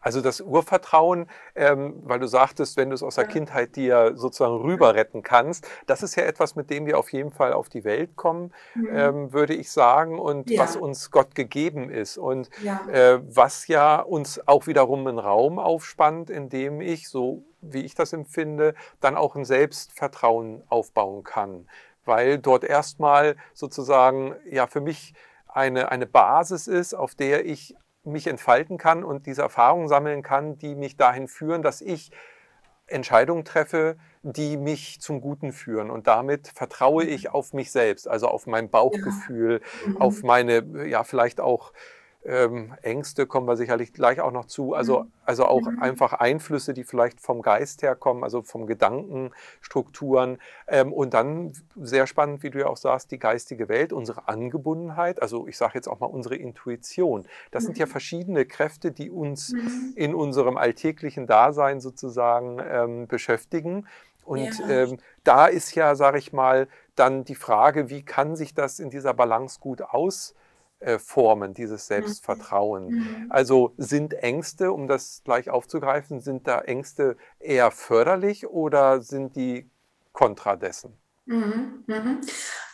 [0.00, 3.28] Also das Urvertrauen, ähm, weil du sagtest, wenn du es aus der.
[3.28, 7.30] Kindheit dir sozusagen rüber retten kannst, das ist ja etwas, mit dem wir auf jeden
[7.30, 8.88] Fall auf die Welt kommen, mhm.
[8.90, 10.62] ähm, würde ich sagen, und ja.
[10.62, 12.80] was uns Gott gegeben ist und ja.
[12.90, 17.94] äh, was ja uns auch wiederum einen Raum aufspannt, in dem ich, so wie ich
[17.94, 21.68] das empfinde, dann auch ein Selbstvertrauen aufbauen kann,
[22.06, 25.12] weil dort erstmal sozusagen ja für mich
[25.58, 30.56] eine, eine Basis ist, auf der ich mich entfalten kann und diese Erfahrungen sammeln kann,
[30.56, 32.10] die mich dahin führen, dass ich
[32.86, 35.90] Entscheidungen treffe, die mich zum Guten führen.
[35.90, 37.30] Und damit vertraue ich mhm.
[37.30, 39.88] auf mich selbst, also auf mein Bauchgefühl, ja.
[39.88, 39.96] mhm.
[40.00, 41.72] auf meine, ja, vielleicht auch
[42.24, 44.74] ähm, Ängste kommen wir sicherlich gleich auch noch zu.
[44.74, 45.12] Also, mhm.
[45.24, 45.80] also auch mhm.
[45.80, 50.38] einfach Einflüsse, die vielleicht vom Geist herkommen, also vom Gedankenstrukturen.
[50.66, 55.22] Ähm, und dann sehr spannend, wie du ja auch sagst, die geistige Welt, unsere Angebundenheit,
[55.22, 57.24] also ich sage jetzt auch mal unsere Intuition.
[57.50, 57.66] Das mhm.
[57.66, 57.90] sind ja mhm.
[57.90, 59.92] verschiedene Kräfte, die uns mhm.
[59.96, 63.86] in unserem alltäglichen Dasein sozusagen ähm, beschäftigen.
[64.24, 64.68] Und ja.
[64.68, 68.90] ähm, da ist ja, sage ich mal, dann die Frage, wie kann sich das in
[68.90, 70.34] dieser Balance gut aus
[70.80, 71.94] äh, Formen dieses mhm.
[71.94, 72.88] Selbstvertrauen.
[72.88, 73.26] Mhm.
[73.30, 79.68] Also sind Ängste, um das gleich aufzugreifen, sind da Ängste eher förderlich oder sind die
[80.12, 80.96] kontra dessen?
[81.26, 81.84] Mhm.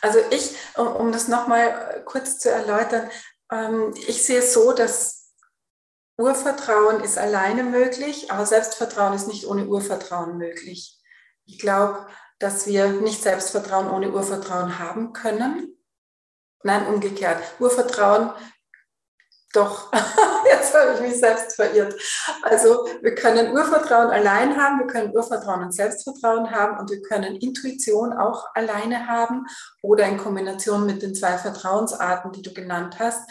[0.01, 3.09] Also ich, um das nochmal kurz zu erläutern,
[3.51, 5.33] ähm, ich sehe es so, dass
[6.17, 10.97] Urvertrauen ist alleine möglich, aber Selbstvertrauen ist nicht ohne Urvertrauen möglich.
[11.45, 12.07] Ich glaube,
[12.39, 15.74] dass wir nicht Selbstvertrauen ohne Urvertrauen haben können.
[16.65, 17.43] Nein, umgekehrt.
[17.59, 18.31] Urvertrauen,
[19.53, 19.91] doch,
[20.49, 21.93] jetzt habe ich mich selbst verirrt.
[22.41, 27.35] Also wir können Urvertrauen allein haben, wir können Urvertrauen und Selbstvertrauen haben und wir können
[27.35, 29.45] Intuition auch alleine haben
[29.83, 33.29] oder in Kombination mit den zwei Vertrauensarten, die du genannt hast.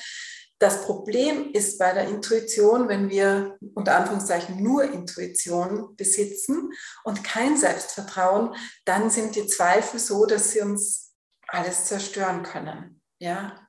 [0.61, 6.70] Das Problem ist bei der Intuition, wenn wir unter Anführungszeichen nur Intuition besitzen
[7.03, 11.16] und kein Selbstvertrauen, dann sind die Zweifel so, dass sie uns
[11.49, 13.01] alles zerstören können.
[13.18, 13.68] Ja,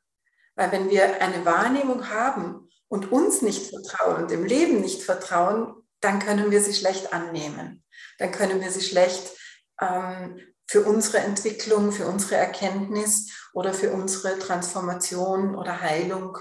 [0.55, 5.75] Weil wenn wir eine Wahrnehmung haben und uns nicht vertrauen und dem Leben nicht vertrauen,
[6.01, 7.83] dann können wir sie schlecht annehmen.
[8.19, 9.31] Dann können wir sie schlecht
[9.81, 16.37] ähm, für unsere Entwicklung, für unsere Erkenntnis oder für unsere Transformation oder Heilung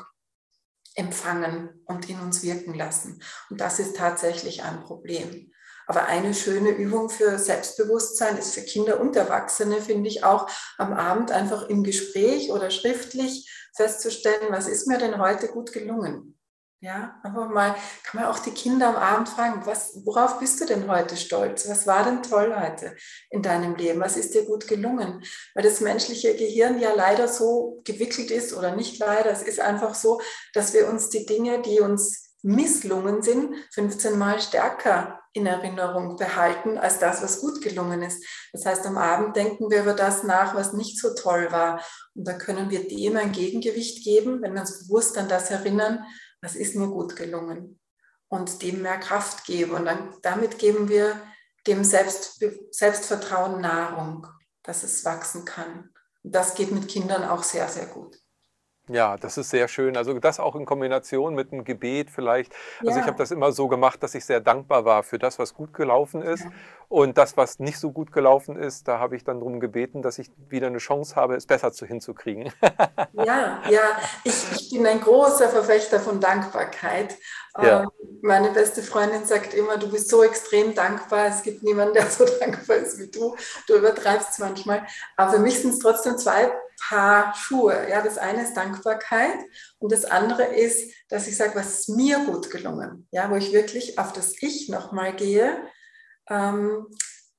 [0.94, 3.22] empfangen und in uns wirken lassen.
[3.50, 5.52] Und das ist tatsächlich ein Problem.
[5.86, 10.92] Aber eine schöne Übung für Selbstbewusstsein ist für Kinder und Erwachsene, finde ich auch am
[10.92, 16.38] Abend einfach im Gespräch oder schriftlich festzustellen, was ist mir denn heute gut gelungen?
[16.84, 20.66] Ja, einfach mal, kann man auch die Kinder am Abend fragen, was, worauf bist du
[20.66, 21.66] denn heute stolz?
[21.66, 22.94] Was war denn toll heute
[23.30, 24.00] in deinem Leben?
[24.00, 25.24] Was ist dir gut gelungen?
[25.54, 29.94] Weil das menschliche Gehirn ja leider so gewickelt ist oder nicht leider, es ist einfach
[29.94, 30.20] so,
[30.52, 36.78] dass wir uns die Dinge, die uns misslungen sind, 15 Mal stärker in Erinnerung behalten
[36.78, 38.24] als das, was gut gelungen ist.
[38.52, 41.83] Das heißt, am Abend denken wir über das nach, was nicht so toll war.
[42.14, 46.04] Und da können wir dem ein Gegengewicht geben, wenn wir uns bewusst an das erinnern,
[46.42, 47.80] was ist mir gut gelungen
[48.28, 49.74] und dem mehr Kraft gebe.
[49.74, 51.20] Und dann, damit geben wir
[51.66, 54.26] dem Selbst, Selbstvertrauen Nahrung,
[54.62, 55.90] dass es wachsen kann.
[56.22, 58.18] Und das geht mit Kindern auch sehr, sehr gut.
[58.88, 59.96] Ja, das ist sehr schön.
[59.96, 62.52] Also das auch in Kombination mit einem Gebet vielleicht.
[62.80, 63.00] Also ja.
[63.00, 65.72] ich habe das immer so gemacht, dass ich sehr dankbar war für das, was gut
[65.72, 66.44] gelaufen ist.
[66.44, 66.50] Ja.
[66.88, 70.18] Und das, was nicht so gut gelaufen ist, da habe ich dann darum gebeten, dass
[70.18, 72.52] ich wieder eine Chance habe, es besser zu hinzukriegen.
[73.14, 77.16] ja, ja, ich, ich bin ein großer Verfechter von Dankbarkeit.
[77.56, 77.84] Ja.
[77.84, 81.28] Ähm, meine beste Freundin sagt immer, du bist so extrem dankbar.
[81.28, 83.34] Es gibt niemanden, der so dankbar ist wie du.
[83.66, 84.86] Du übertreibst es manchmal.
[85.16, 87.88] Aber für mich sind es trotzdem zwei Paar Schuhe.
[87.88, 89.38] Ja, das eine ist Dankbarkeit
[89.78, 93.08] und das andere ist, dass ich sage, was ist mir gut gelungen?
[93.10, 95.56] Ja, wo ich wirklich auf das Ich nochmal gehe
[96.28, 96.87] ähm,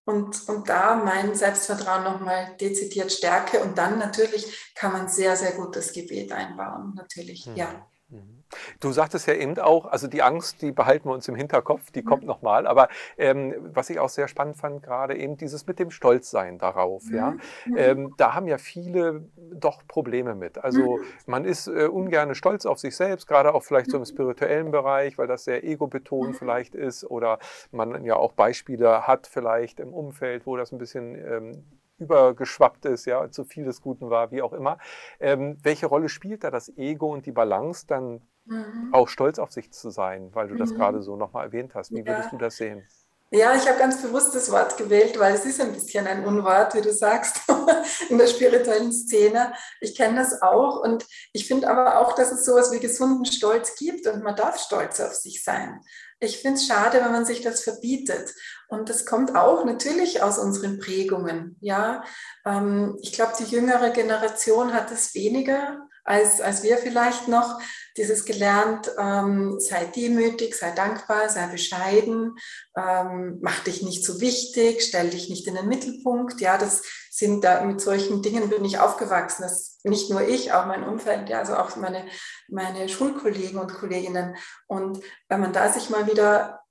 [0.05, 3.61] und, und da mein Selbstvertrauen nochmal dezidiert stärke.
[3.61, 6.93] Und dann natürlich kann man sehr, sehr gut das Gebet einbauen.
[6.95, 7.55] Natürlich, mhm.
[7.55, 7.87] ja.
[8.09, 8.43] Mhm.
[8.79, 12.01] Du sagtest ja eben auch, also die Angst, die behalten wir uns im Hinterkopf, die
[12.01, 12.05] mhm.
[12.05, 12.67] kommt nochmal.
[12.67, 12.87] Aber
[13.17, 17.05] ähm, was ich auch sehr spannend fand, gerade eben dieses mit dem Stolzsein darauf.
[17.05, 17.15] Mhm.
[17.15, 17.31] Ja,
[17.65, 17.77] mhm.
[17.77, 20.63] ähm, da haben ja viele doch Probleme mit.
[20.63, 21.03] Also mhm.
[21.25, 24.07] man ist äh, ungern stolz auf sich selbst, gerade auch vielleicht so im mhm.
[24.07, 27.03] spirituellen Bereich, weil das sehr ego-betont vielleicht ist.
[27.03, 27.39] Oder
[27.71, 31.63] man ja auch Beispiele hat vielleicht im Umfeld, wo das ein bisschen ähm,
[31.97, 34.77] übergeschwappt ist, ja, zu viel des Guten war, wie auch immer.
[35.19, 38.89] Ähm, welche Rolle spielt da das Ego und die Balance dann mhm.
[38.91, 40.77] auch stolz auf sich zu sein, weil du das mhm.
[40.77, 41.91] gerade so nochmal erwähnt hast?
[41.91, 42.07] Wie ja.
[42.07, 42.83] würdest du das sehen?
[43.31, 46.75] Ja, ich habe ganz bewusst das Wort gewählt, weil es ist ein bisschen ein Unwort,
[46.75, 47.41] wie du sagst,
[48.09, 49.51] in der spirituellen Szene.
[49.81, 53.75] Ich kenne das auch und ich finde aber auch, dass es sowas wie gesunden Stolz
[53.75, 55.81] gibt und man darf stolz auf sich sein.
[56.19, 58.33] Ich finde es schade, wenn man sich das verbietet.
[58.67, 61.57] Und das kommt auch natürlich aus unseren Prägungen.
[61.59, 62.03] Ja,
[62.45, 67.59] ähm, ich glaube, die jüngere Generation hat es weniger als, als wir vielleicht noch.
[67.97, 72.35] Dieses gelernt, ähm, sei demütig, sei dankbar, sei bescheiden,
[72.77, 76.41] ähm, mach dich nicht so wichtig, stell dich nicht in den Mittelpunkt.
[76.41, 79.43] Ja, das sind da mit solchen Dingen bin ich aufgewachsen.
[79.43, 82.05] Das nicht nur ich, auch mein Umfeld, ja, also auch meine,
[82.49, 84.35] meine Schulkollegen und Kolleginnen.
[84.67, 86.64] Und wenn man da sich mal wieder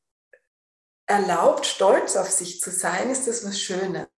[1.07, 4.09] erlaubt, stolz auf sich zu sein, ist das was Schönes.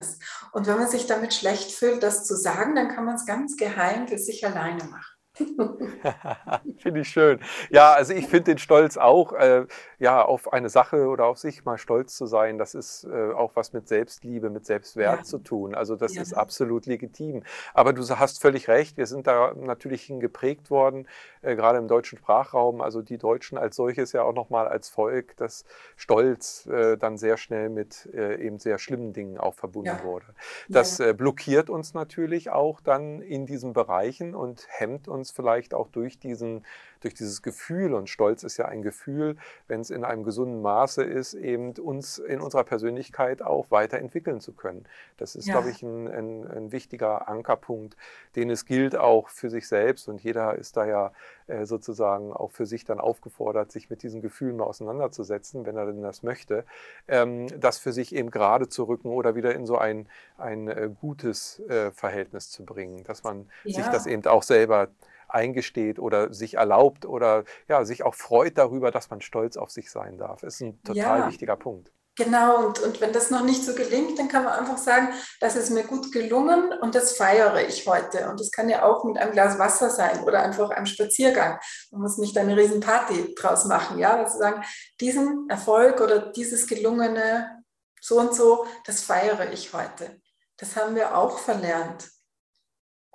[0.53, 3.57] Und wenn man sich damit schlecht fühlt, das zu sagen, dann kann man es ganz
[3.57, 5.17] geheim für sich alleine machen.
[6.79, 7.41] finde ich schön.
[7.71, 9.67] Ja, also ich finde den Stolz auch, äh,
[9.99, 13.53] ja, auf eine Sache oder auf sich mal stolz zu sein, das ist äh, auch
[13.55, 15.25] was mit Selbstliebe, mit Selbstwert ja.
[15.25, 15.75] zu tun.
[15.75, 16.23] Also das ja.
[16.23, 17.43] ist absolut legitim.
[17.75, 21.07] Aber du hast völlig recht, wir sind da natürlich hingeprägt worden,
[21.47, 25.37] äh, gerade im deutschen Sprachraum, also die Deutschen als solches ja auch nochmal als Volk,
[25.37, 25.65] dass
[25.97, 30.05] Stolz äh, dann sehr schnell mit äh, eben sehr schlimmen Dingen auch verbunden ja.
[30.05, 30.27] wurde.
[30.69, 35.89] Das äh, blockiert uns natürlich auch dann in diesen Bereichen und hemmt uns vielleicht auch
[35.89, 36.65] durch, diesen,
[37.07, 39.37] durch dieses Gefühl, und Stolz ist ja ein Gefühl,
[39.69, 44.53] wenn es in einem gesunden Maße ist, eben uns in unserer Persönlichkeit auch weiterentwickeln zu
[44.53, 44.87] können.
[45.17, 45.55] Das ist, ja.
[45.55, 47.97] glaube ich, ein, ein, ein, wichtiger Ankerpunkt,
[48.35, 50.09] den es gilt auch für sich selbst.
[50.09, 51.13] Und jeder ist da ja
[51.47, 55.87] äh, sozusagen auch für sich dann aufgefordert, sich mit diesen Gefühlen mal auseinanderzusetzen, wenn er
[55.87, 56.65] denn das möchte,
[57.07, 60.91] ähm, das für sich eben gerade zu rücken oder wieder in so ein, ein äh,
[61.01, 63.77] gutes äh, Verhältnis zu bringen, dass man ja.
[63.77, 64.89] sich das eben auch selber
[65.29, 69.91] eingesteht oder sich erlaubt oder ja, sich auch freut darüber, dass man stolz auf sich
[69.91, 70.43] sein darf.
[70.43, 71.29] Ist ein total ja.
[71.29, 71.93] wichtiger Punkt.
[72.19, 75.09] Genau, und, und wenn das noch nicht so gelingt, dann kann man einfach sagen,
[75.39, 78.31] das ist mir gut gelungen und das feiere ich heute.
[78.31, 81.59] Und das kann ja auch mit einem Glas Wasser sein oder einfach einem Spaziergang.
[81.91, 84.65] Man muss nicht eine Riesenparty draus machen, ja, also sagen,
[84.99, 87.63] diesen Erfolg oder dieses gelungene
[88.01, 90.19] so und so, das feiere ich heute.
[90.57, 92.09] Das haben wir auch verlernt.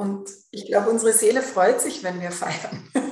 [0.01, 2.89] Und ich glaube, unsere Seele freut sich, wenn wir feiern.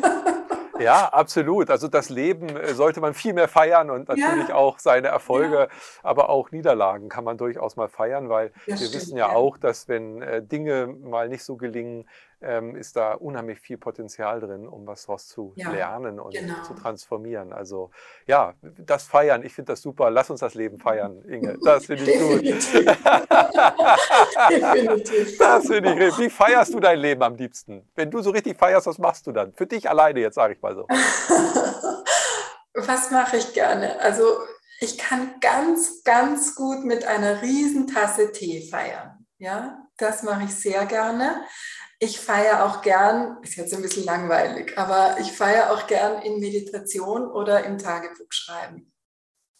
[0.80, 1.70] Ja, absolut.
[1.70, 4.56] Also das Leben äh, sollte man viel mehr feiern und natürlich ja.
[4.56, 5.68] auch seine Erfolge, ja.
[6.04, 9.36] aber auch Niederlagen kann man durchaus mal feiern, weil das wir stimmt, wissen ja, ja,
[9.36, 12.08] auch, dass wenn äh, Dinge mal nicht so gelingen,
[12.42, 16.62] ähm, ist da unheimlich viel Potenzial drin, um was daraus zu ja, lernen und genau.
[16.64, 17.54] zu transformieren.
[17.54, 17.92] Also
[18.26, 20.10] ja, das Feiern, ich finde das super.
[20.10, 21.58] Lass uns das Leben feiern, Inge.
[21.64, 22.44] Das finde ich gut.
[24.50, 25.38] Definitiv.
[25.40, 26.18] das finde ich.
[26.18, 27.88] Wie feierst du dein Leben am liebsten?
[27.96, 29.54] Wenn du so richtig feierst, was machst du dann?
[29.54, 30.88] Für dich alleine jetzt, sage ich mal so.
[32.74, 34.00] was mache ich gerne?
[34.00, 34.24] Also
[34.80, 39.26] ich kann ganz, ganz gut mit einer Riesentasse Tee feiern.
[39.38, 41.44] Ja, das mache ich sehr gerne.
[42.02, 46.40] Ich feiere auch gern, ist jetzt ein bisschen langweilig, aber ich feiere auch gern in
[46.40, 48.94] Meditation oder im Tagebuch schreiben.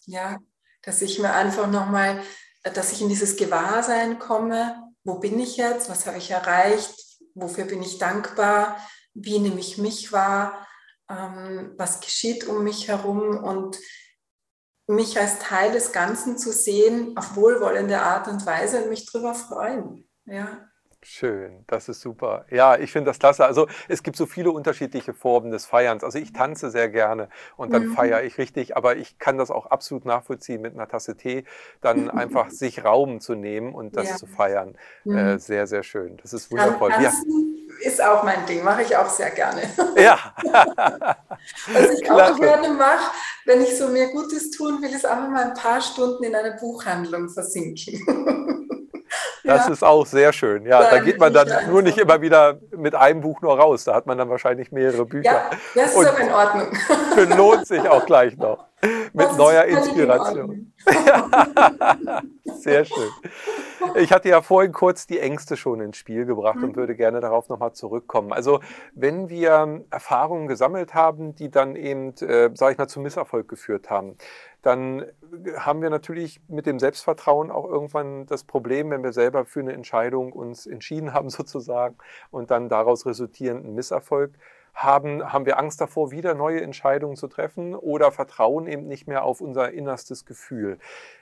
[0.06, 0.40] Ja,
[0.82, 2.24] dass ich mir einfach nochmal,
[2.64, 6.96] dass ich in dieses Gewahrsein komme, wo bin ich jetzt, was habe ich erreicht,
[7.36, 8.78] wofür bin ich dankbar,
[9.14, 10.66] wie nehme ich mich wahr,
[11.10, 13.78] ähm, was geschieht um mich herum und
[14.88, 19.36] mich als Teil des Ganzen zu sehen, auf wohlwollende Art und Weise und mich darüber
[19.36, 20.10] freuen.
[20.26, 20.69] Ja.
[21.02, 22.46] Schön, das ist super.
[22.50, 23.46] Ja, ich finde das klasse.
[23.46, 26.04] Also es gibt so viele unterschiedliche Formen des Feierns.
[26.04, 27.94] Also ich tanze sehr gerne und dann mhm.
[27.94, 31.46] feiere ich richtig, aber ich kann das auch absolut nachvollziehen mit einer Tasse Tee,
[31.80, 34.16] dann einfach sich Raum zu nehmen und das ja.
[34.18, 34.76] zu feiern.
[35.06, 35.18] Mhm.
[35.18, 36.18] Äh, sehr, sehr schön.
[36.22, 36.92] Das ist wundervoll.
[36.92, 37.88] Tanzen ja.
[37.88, 39.62] ist auch mein Ding, mache ich auch sehr gerne.
[39.96, 40.18] Ja.
[41.74, 42.34] Was ich klasse.
[42.34, 43.12] auch gerne mache,
[43.46, 46.58] wenn ich so mir Gutes tun will, ist einfach mal ein paar Stunden in einer
[46.58, 48.56] Buchhandlung versinken.
[49.50, 49.74] Das ja.
[49.74, 50.66] ist auch sehr schön.
[50.68, 53.84] Ja, da geht man dann nur nicht immer wieder mit einem Buch nur raus.
[53.84, 55.24] Da hat man dann wahrscheinlich mehrere Bücher.
[55.24, 57.38] Ja, das ist Und aber in Ordnung.
[57.38, 58.66] Lohnt sich auch gleich noch.
[59.12, 60.72] Mit neuer Inspiration.
[62.46, 63.10] Sehr schön.
[63.96, 66.76] Ich hatte ja vorhin kurz die Ängste schon ins Spiel gebracht und mhm.
[66.76, 68.32] würde gerne darauf nochmal zurückkommen.
[68.32, 68.60] Also
[68.94, 73.90] wenn wir Erfahrungen gesammelt haben, die dann eben, äh, sage ich mal, zum Misserfolg geführt
[73.90, 74.16] haben,
[74.62, 75.06] dann
[75.58, 79.74] haben wir natürlich mit dem Selbstvertrauen auch irgendwann das Problem, wenn wir selber für eine
[79.74, 81.96] Entscheidung uns entschieden haben sozusagen
[82.32, 84.34] und dann daraus resultierenden Misserfolg
[84.80, 89.24] haben, haben wir Angst davor, wieder neue Entscheidungen zu treffen oder vertrauen eben nicht mehr
[89.24, 90.80] auf unser innerstes Gefühl.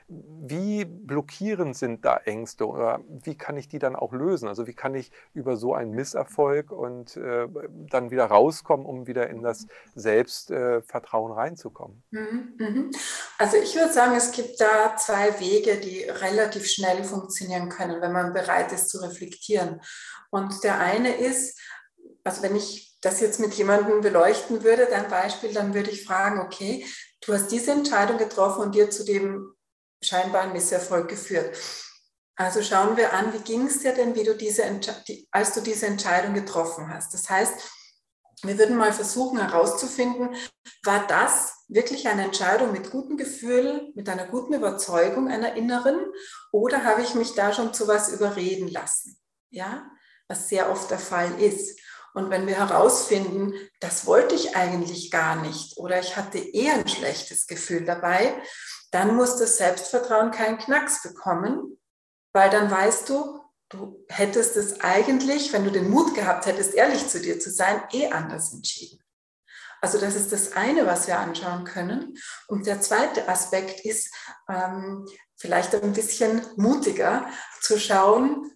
[0.08, 4.48] Wie blockierend sind da Ängste oder wie kann ich die dann auch lösen?
[4.48, 7.48] Also wie kann ich über so einen Misserfolg und äh,
[7.90, 9.66] dann wieder rauskommen, um wieder in das
[9.96, 12.04] Selbstvertrauen äh, reinzukommen?
[12.12, 12.92] Mhm, mhm.
[13.40, 18.14] Also ich würde sagen, es gibt da zwei Wege, die relativ schnell funktionieren können, wenn
[18.14, 19.82] man bereit ist zu reflektieren.
[20.30, 21.60] Und der eine ist,
[22.24, 26.42] also wenn ich das jetzt mit jemandem beleuchten würde, dein Beispiel, dann würde ich fragen,
[26.42, 26.86] okay,
[27.26, 29.54] du hast diese Entscheidung getroffen und dir zu dem
[30.04, 31.56] scheinbaren Misserfolg geführt.
[32.36, 34.64] Also schauen wir an, wie ging es dir denn, wie du diese,
[35.32, 37.14] als du diese Entscheidung getroffen hast.
[37.14, 37.54] Das heißt,
[38.44, 40.36] wir würden mal versuchen herauszufinden,
[40.84, 45.98] war das wirklich eine Entscheidung mit gutem Gefühl, mit einer guten Überzeugung einer inneren,
[46.52, 49.18] oder habe ich mich da schon zu was überreden lassen?
[49.50, 49.90] Ja,
[50.28, 51.80] was sehr oft der Fall ist.
[52.14, 56.88] Und wenn wir herausfinden, das wollte ich eigentlich gar nicht oder ich hatte eher ein
[56.88, 58.42] schlechtes Gefühl dabei,
[58.92, 61.78] dann muss das Selbstvertrauen keinen Knacks bekommen,
[62.34, 63.40] weil dann weißt du,
[63.70, 67.84] du hättest es eigentlich, wenn du den Mut gehabt hättest, ehrlich zu dir zu sein,
[67.92, 69.04] eh anders entschieden.
[69.82, 72.18] Also das ist das eine, was wir anschauen können.
[72.48, 74.12] Und der zweite Aspekt ist
[74.50, 77.28] ähm, vielleicht ein bisschen mutiger
[77.62, 78.52] zu schauen,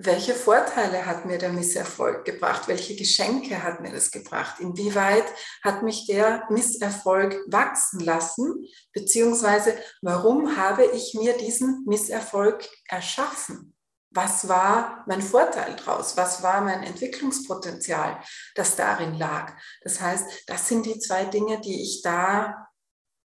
[0.00, 2.68] welche Vorteile hat mir der Misserfolg gebracht?
[2.68, 4.60] Welche Geschenke hat mir das gebracht?
[4.60, 5.24] Inwieweit
[5.64, 8.64] hat mich der Misserfolg wachsen lassen?
[8.92, 13.74] Beziehungsweise, warum habe ich mir diesen Misserfolg erschaffen?
[14.10, 16.16] Was war mein Vorteil daraus?
[16.16, 18.22] Was war mein Entwicklungspotenzial,
[18.54, 19.52] das darin lag?
[19.82, 22.68] Das heißt, das sind die zwei Dinge, die ich da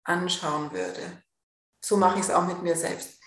[0.03, 1.23] anschauen würde.
[1.84, 3.18] So mache ich es auch mit mir selbst.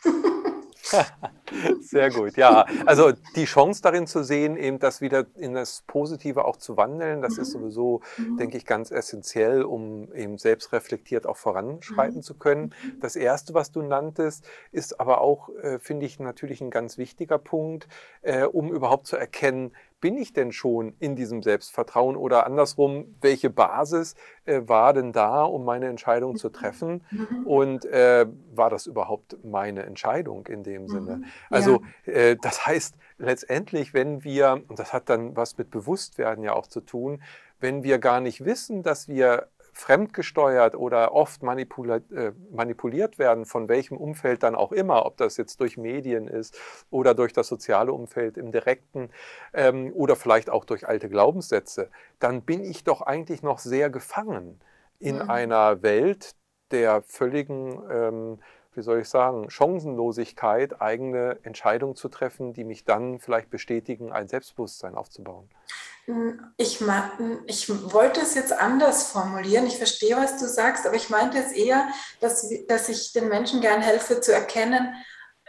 [1.81, 2.67] Sehr gut, ja.
[2.87, 7.23] Also die Chance darin zu sehen, eben das wieder in das Positive auch zu wandeln,
[7.23, 8.37] das ist sowieso, mhm.
[8.39, 12.23] denke ich, ganz essentiell, um eben selbstreflektiert auch voranschreiten mhm.
[12.23, 12.75] zu können.
[13.01, 17.39] Das Erste, was du nanntest, ist aber auch, äh, finde ich, natürlich ein ganz wichtiger
[17.39, 17.89] Punkt,
[18.23, 19.73] äh, um überhaupt zu erkennen,
[20.03, 25.45] bin ich denn schon in diesem Selbstvertrauen oder andersrum, welche Basis äh, war denn da,
[25.45, 27.03] um meine Entscheidung zu treffen?
[27.11, 27.47] Mhm.
[27.47, 31.19] Und äh, war das überhaupt meine Entscheidung in dem Sinne?
[31.19, 31.25] Mhm.
[31.49, 36.53] Also äh, das heißt letztendlich, wenn wir, und das hat dann was mit Bewusstwerden ja
[36.53, 37.23] auch zu tun,
[37.61, 39.47] wenn wir gar nicht wissen, dass wir
[39.83, 45.37] fremdgesteuert oder oft manipuliert, äh, manipuliert werden, von welchem Umfeld dann auch immer, ob das
[45.37, 46.59] jetzt durch Medien ist
[46.91, 49.11] oder durch das soziale Umfeld im direkten
[49.53, 54.61] ähm, oder vielleicht auch durch alte Glaubenssätze, dann bin ich doch eigentlich noch sehr gefangen
[55.01, 55.31] in mhm.
[55.31, 56.37] einer Welt
[56.71, 58.39] der völligen ähm,
[58.75, 64.29] wie soll ich sagen, Chancenlosigkeit, eigene Entscheidungen zu treffen, die mich dann vielleicht bestätigen, ein
[64.29, 65.51] Selbstbewusstsein aufzubauen?
[66.57, 66.81] Ich,
[67.47, 69.67] ich wollte es jetzt anders formulieren.
[69.67, 71.89] Ich verstehe, was du sagst, aber ich meinte es eher,
[72.21, 74.95] dass, dass ich den Menschen gern helfe zu erkennen,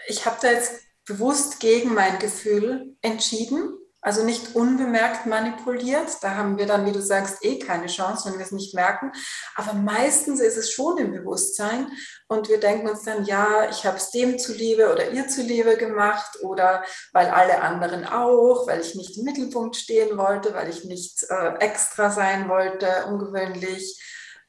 [0.08, 6.18] ich habe da jetzt bewusst gegen mein Gefühl entschieden also nicht unbemerkt manipuliert.
[6.22, 9.14] Da haben wir dann, wie du sagst, eh keine Chance, wenn wir es nicht merken.
[9.56, 11.88] Aber meistens ist es schon im Bewusstsein
[12.28, 16.38] und wir denken uns dann, ja, ich habe es dem zuliebe oder ihr zuliebe gemacht
[16.42, 16.84] oder
[17.14, 21.56] weil alle anderen auch, weil ich nicht im Mittelpunkt stehen wollte, weil ich nicht äh,
[21.60, 24.04] extra sein wollte, ungewöhnlich.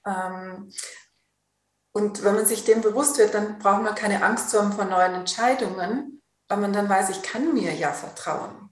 [0.05, 0.73] Ähm,
[1.93, 4.85] und wenn man sich dem bewusst wird, dann braucht man keine Angst zu haben vor
[4.85, 8.64] neuen Entscheidungen, weil man dann weiß, ich kann mir ja vertrauen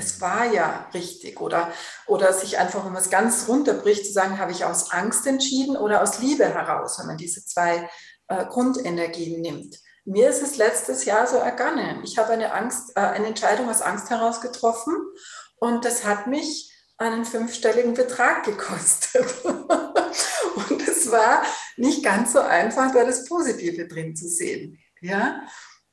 [0.00, 1.70] es war ja richtig oder,
[2.06, 5.76] oder sich einfach, wenn man es ganz runterbricht, zu sagen, habe ich aus Angst entschieden
[5.76, 7.88] oder aus Liebe heraus, wenn man diese zwei
[8.28, 9.78] äh, Grundenergien nimmt.
[10.06, 12.02] Mir ist es letztes Jahr so ergangen.
[12.02, 14.94] Ich habe eine, Angst, äh, eine Entscheidung aus Angst heraus getroffen
[15.56, 19.26] und das hat mich einen fünfstelligen Betrag gekostet.
[19.44, 21.42] und es war
[21.76, 24.78] nicht ganz so einfach, da das Positive drin zu sehen.
[25.00, 25.42] Ja?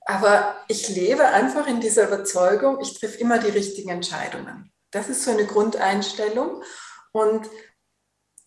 [0.10, 4.72] Aber ich lebe einfach in dieser Überzeugung, ich treffe immer die richtigen Entscheidungen.
[4.92, 6.64] Das ist so eine Grundeinstellung.
[7.12, 7.50] Und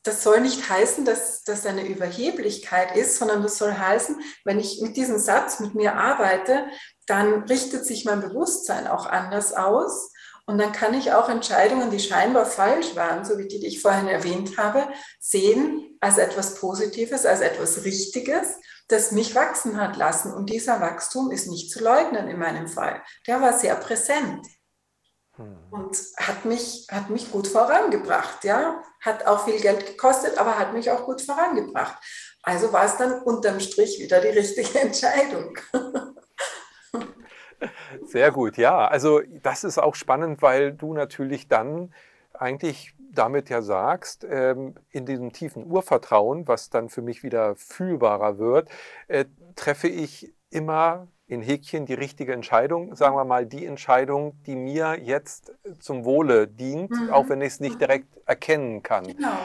[0.02, 4.80] das soll nicht heißen, dass das eine Überheblichkeit ist, sondern das soll heißen, wenn ich
[4.80, 6.64] mit diesem Satz mit mir arbeite,
[7.06, 10.12] dann richtet sich mein Bewusstsein auch anders aus.
[10.46, 13.82] Und dann kann ich auch Entscheidungen, die scheinbar falsch waren, so wie die, die ich
[13.82, 14.88] vorhin erwähnt habe,
[15.18, 18.56] sehen als etwas Positives, als etwas Richtiges
[18.90, 20.32] das mich wachsen hat lassen.
[20.32, 23.02] Und dieser Wachstum ist nicht zu leugnen in meinem Fall.
[23.26, 24.46] Der war sehr präsent
[25.36, 25.56] hm.
[25.70, 28.44] und hat mich, hat mich gut vorangebracht.
[28.44, 28.82] Ja?
[29.00, 31.96] Hat auch viel Geld gekostet, aber hat mich auch gut vorangebracht.
[32.42, 35.56] Also war es dann unterm Strich wieder die richtige Entscheidung.
[38.06, 38.88] Sehr gut, ja.
[38.88, 41.92] Also das ist auch spannend, weil du natürlich dann
[42.32, 48.38] eigentlich damit ja sagst, ähm, in diesem tiefen Urvertrauen, was dann für mich wieder fühlbarer
[48.38, 48.70] wird,
[49.08, 49.24] äh,
[49.56, 54.98] treffe ich immer in Häkchen die richtige Entscheidung, sagen wir mal die Entscheidung, die mir
[55.00, 57.10] jetzt zum Wohle dient, mhm.
[57.10, 57.78] auch wenn ich es nicht mhm.
[57.78, 59.06] direkt erkennen kann.
[59.06, 59.38] Genau.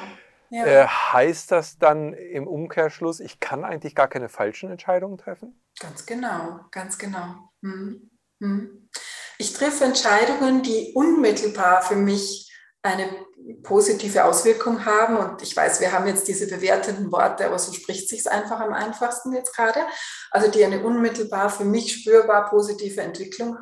[0.50, 0.66] Ja.
[0.66, 5.60] Äh, heißt das dann im Umkehrschluss, ich kann eigentlich gar keine falschen Entscheidungen treffen?
[5.80, 7.52] Ganz genau, ganz genau.
[7.62, 8.10] Mhm.
[8.40, 8.90] mhm.
[9.38, 12.55] Ich treffe Entscheidungen, die unmittelbar für mich
[12.86, 13.10] eine
[13.64, 15.18] positive Auswirkung haben.
[15.18, 18.74] Und ich weiß, wir haben jetzt diese bewertenden Worte, aber so spricht sich einfach am
[18.74, 19.80] einfachsten jetzt gerade.
[20.32, 23.58] Also die eine unmittelbar für mich spürbar positive Entwicklung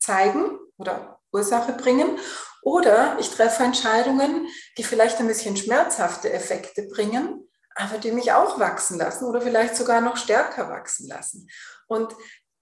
[0.00, 2.18] zeigen oder Ursache bringen.
[2.62, 8.58] Oder ich treffe Entscheidungen, die vielleicht ein bisschen schmerzhafte Effekte bringen, aber die mich auch
[8.58, 11.48] wachsen lassen oder vielleicht sogar noch stärker wachsen lassen.
[11.86, 12.14] Und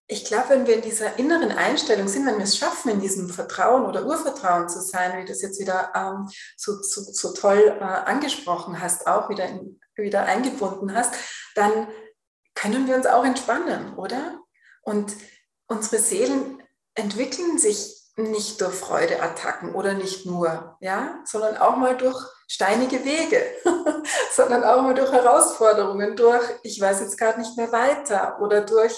[0.08, 3.28] ich glaube, wenn wir in dieser inneren Einstellung sind, wenn wir es schaffen, in diesem
[3.28, 7.76] Vertrauen oder Urvertrauen zu sein, wie du das jetzt wieder ähm, so, so, so, toll
[7.80, 11.14] äh, angesprochen hast, auch wieder, in, wieder eingebunden hast,
[11.56, 11.88] dann
[12.54, 14.38] können wir uns auch entspannen, oder?
[14.82, 15.12] Und
[15.66, 16.62] unsere Seelen
[16.94, 22.16] entwickeln sich nicht durch Freudeattacken oder nicht nur, ja, sondern auch mal durch
[22.48, 23.42] steinige Wege,
[24.32, 28.96] sondern auch mal durch Herausforderungen, durch, ich weiß jetzt gerade nicht mehr weiter oder durch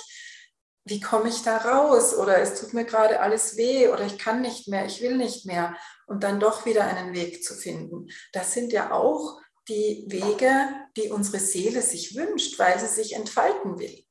[0.88, 2.14] wie komme ich da raus?
[2.14, 5.46] Oder es tut mir gerade alles weh oder ich kann nicht mehr, ich will nicht
[5.46, 5.76] mehr.
[6.06, 8.08] Und dann doch wieder einen Weg zu finden.
[8.32, 10.50] Das sind ja auch die Wege,
[10.96, 14.04] die unsere Seele sich wünscht, weil sie sich entfalten will.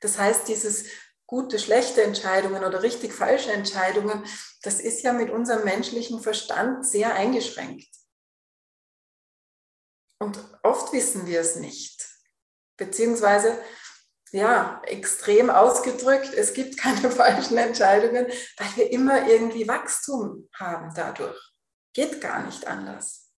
[0.00, 0.86] Das heißt, dieses
[1.26, 4.24] gute, schlechte Entscheidungen oder richtig falsche Entscheidungen,
[4.62, 7.88] das ist ja mit unserem menschlichen Verstand sehr eingeschränkt.
[10.18, 12.06] Und oft wissen wir es nicht.
[12.76, 13.58] Beziehungsweise
[14.32, 21.38] ja, extrem ausgedrückt, es gibt keine falschen Entscheidungen, weil wir immer irgendwie Wachstum haben dadurch.
[21.92, 23.30] Geht gar nicht anders.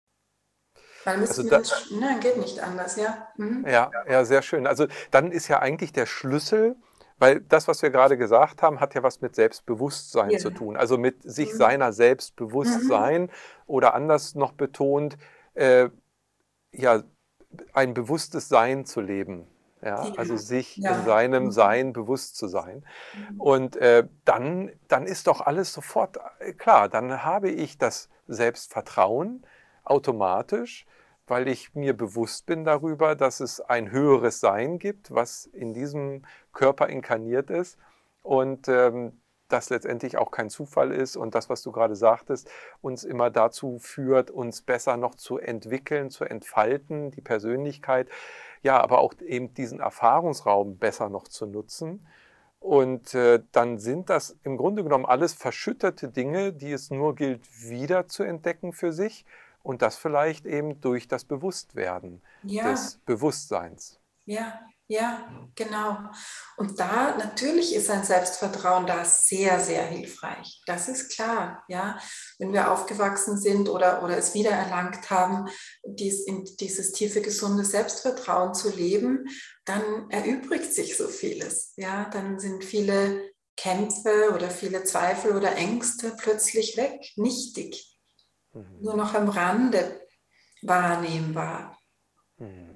[1.04, 3.28] Weil müssen also da, wir nein, geht nicht anders, ja.
[3.38, 3.66] Mhm.
[3.68, 4.68] Ja, ja, sehr schön.
[4.68, 6.76] Also dann ist ja eigentlich der Schlüssel,
[7.18, 10.40] weil das, was wir gerade gesagt haben, hat ja was mit Selbstbewusstsein ja.
[10.40, 10.76] zu tun.
[10.76, 11.58] Also mit sich mhm.
[11.58, 13.30] seiner Selbstbewusstsein mhm.
[13.66, 15.18] oder anders noch betont,
[15.54, 15.90] äh,
[16.72, 17.04] ja,
[17.74, 19.48] ein bewusstes Sein zu leben.
[19.84, 20.96] Ja, also sich ja.
[20.96, 21.52] in seinem mhm.
[21.52, 22.86] Sein bewusst zu sein.
[23.16, 23.42] Mhm.
[23.42, 26.88] Und äh, dann, dann ist doch alles sofort äh, klar.
[26.88, 29.46] Dann habe ich das Selbstvertrauen
[29.84, 30.86] automatisch,
[31.26, 36.24] weil ich mir bewusst bin darüber, dass es ein höheres Sein gibt, was in diesem
[36.54, 37.78] Körper inkarniert ist
[38.22, 39.21] und ähm,
[39.52, 42.50] das letztendlich auch kein Zufall ist und das, was du gerade sagtest,
[42.82, 48.10] uns immer dazu führt, uns besser noch zu entwickeln, zu entfalten, die Persönlichkeit,
[48.64, 52.06] ja, aber auch eben diesen Erfahrungsraum besser noch zu nutzen.
[52.60, 57.42] Und äh, dann sind das im Grunde genommen alles verschüttete Dinge, die es nur gilt,
[57.68, 59.26] wieder zu entdecken für sich
[59.64, 62.70] und das vielleicht eben durch das Bewusstwerden ja.
[62.70, 64.00] des Bewusstseins.
[64.26, 64.60] Ja,
[64.92, 65.26] ja,
[65.56, 65.98] genau.
[66.58, 70.62] Und da natürlich ist ein Selbstvertrauen da sehr, sehr hilfreich.
[70.66, 71.98] Das ist klar, ja.
[72.40, 75.48] Wenn wir aufgewachsen sind oder, oder es wiedererlangt haben,
[75.86, 79.30] dies, in dieses tiefe, gesunde Selbstvertrauen zu leben,
[79.64, 81.72] dann erübrigt sich so vieles.
[81.78, 87.98] Ja, dann sind viele Kämpfe oder viele Zweifel oder Ängste plötzlich weg, nichtig,
[88.52, 88.82] mhm.
[88.82, 90.02] nur noch am Rande
[90.62, 91.78] wahrnehmbar.
[92.38, 92.71] Mhm.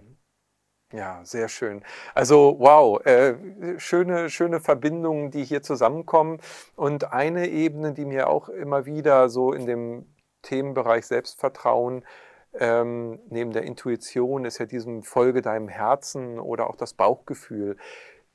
[0.94, 1.84] Ja, sehr schön.
[2.14, 3.36] Also wow, äh,
[3.80, 6.40] schöne, schöne Verbindungen, die hier zusammenkommen.
[6.76, 10.06] Und eine Ebene, die mir auch immer wieder so in dem
[10.44, 12.06] Themenbereich Selbstvertrauen
[12.60, 17.78] ähm, neben der Intuition ist ja diesem Folge deinem Herzen oder auch das Bauchgefühl.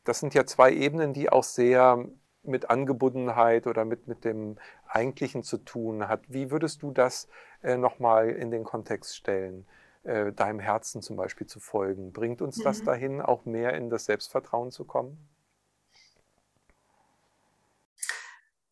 [0.05, 2.05] Das sind ja zwei Ebenen, die auch sehr
[2.42, 6.22] mit Angebundenheit oder mit, mit dem Eigentlichen zu tun hat.
[6.28, 7.28] Wie würdest du das
[7.62, 9.66] äh, nochmal in den Kontext stellen?
[10.03, 12.12] Äh, deinem Herzen zum Beispiel zu folgen.
[12.12, 12.62] Bringt uns mhm.
[12.62, 15.28] das dahin, auch mehr in das Selbstvertrauen zu kommen?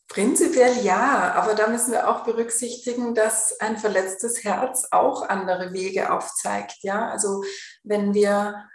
[0.08, 6.12] Prinzipiell ja, aber da müssen wir auch berücksichtigen, dass ein verletztes Herz auch andere Wege
[6.12, 6.78] aufzeigt.
[6.80, 7.44] Ja, also
[7.84, 8.68] wenn wir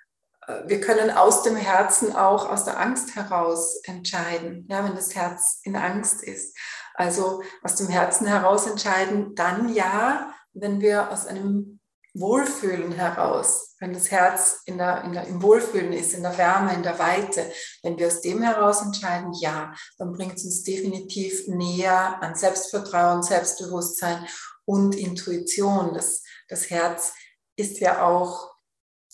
[0.48, 5.16] äh, wir können aus dem Herzen auch aus der Angst heraus entscheiden, ja, wenn das
[5.16, 6.58] Herz in Angst ist.
[6.94, 11.73] Also aus dem Herzen heraus entscheiden, dann ja, wenn wir aus einem
[12.14, 16.74] Wohlfühlen heraus, wenn das Herz in der, in der, im Wohlfühlen ist, in der Wärme,
[16.74, 17.52] in der Weite,
[17.82, 23.24] wenn wir aus dem heraus entscheiden, ja, dann bringt es uns definitiv näher an Selbstvertrauen,
[23.24, 24.28] Selbstbewusstsein
[24.66, 25.94] und Intuition.
[25.94, 27.14] Das, das Herz
[27.56, 28.54] ist ja auch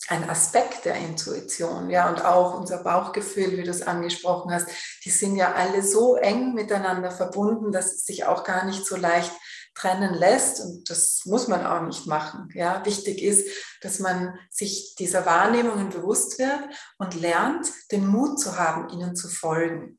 [0.08, 4.68] ein Aspekt der Intuition, ja, und auch unser Bauchgefühl, wie du es angesprochen hast,
[5.04, 8.96] die sind ja alle so eng miteinander verbunden, dass es sich auch gar nicht so
[8.96, 9.32] leicht
[9.80, 10.60] trennen lässt.
[10.60, 12.48] Und das muss man auch nicht machen.
[12.54, 13.48] Ja, wichtig ist,
[13.80, 16.60] dass man sich dieser Wahrnehmungen bewusst wird
[16.98, 19.98] und lernt, den Mut zu haben, ihnen zu folgen.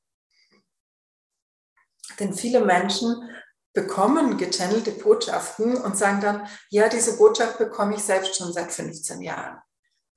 [2.19, 3.29] Denn viele Menschen
[3.73, 9.21] bekommen gechannelte Botschaften und sagen dann, ja, diese Botschaft bekomme ich selbst schon seit 15
[9.21, 9.61] Jahren.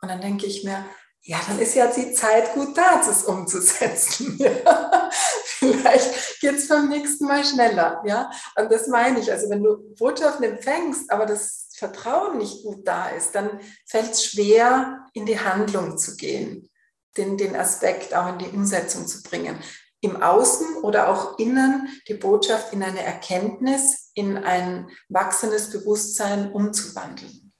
[0.03, 0.85] Und dann denke ich mir,
[1.27, 4.39] ja, dann ist ja die Zeit gut da, das umzusetzen.
[4.45, 5.11] Ja.
[5.59, 8.03] Vielleicht geht es beim nächsten Mal schneller.
[8.05, 8.31] Ja?
[8.57, 9.33] Und das meine ich.
[9.33, 14.25] Also wenn du Botschaften empfängst, aber das Vertrauen nicht gut da ist, dann fällt es
[14.25, 16.69] schwer, in die Handlung zu gehen,
[17.17, 19.57] den, den Aspekt auch in die Umsetzung zu bringen.
[20.01, 27.53] Im Außen oder auch innen die Botschaft in eine Erkenntnis, in ein wachsendes Bewusstsein umzuwandeln.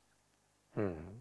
[0.75, 1.14] Hm.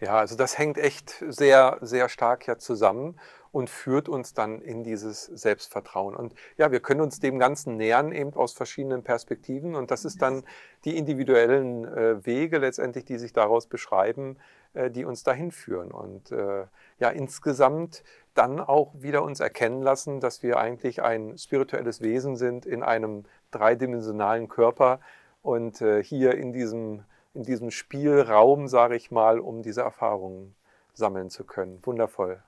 [0.00, 3.18] Ja, also das hängt echt sehr, sehr stark ja zusammen
[3.56, 6.14] und führt uns dann in dieses Selbstvertrauen.
[6.14, 9.74] Und ja, wir können uns dem Ganzen nähern eben aus verschiedenen Perspektiven.
[9.74, 10.44] Und das ist dann
[10.84, 14.36] die individuellen äh, Wege letztendlich, die sich daraus beschreiben,
[14.74, 15.90] äh, die uns dahin führen.
[15.90, 16.66] Und äh,
[16.98, 22.66] ja, insgesamt dann auch wieder uns erkennen lassen, dass wir eigentlich ein spirituelles Wesen sind
[22.66, 25.00] in einem dreidimensionalen Körper.
[25.40, 27.04] Und äh, hier in diesem
[27.36, 30.54] in diesem Spielraum, sage ich mal, um diese Erfahrungen
[30.94, 31.78] sammeln zu können.
[31.84, 32.42] Wundervoll.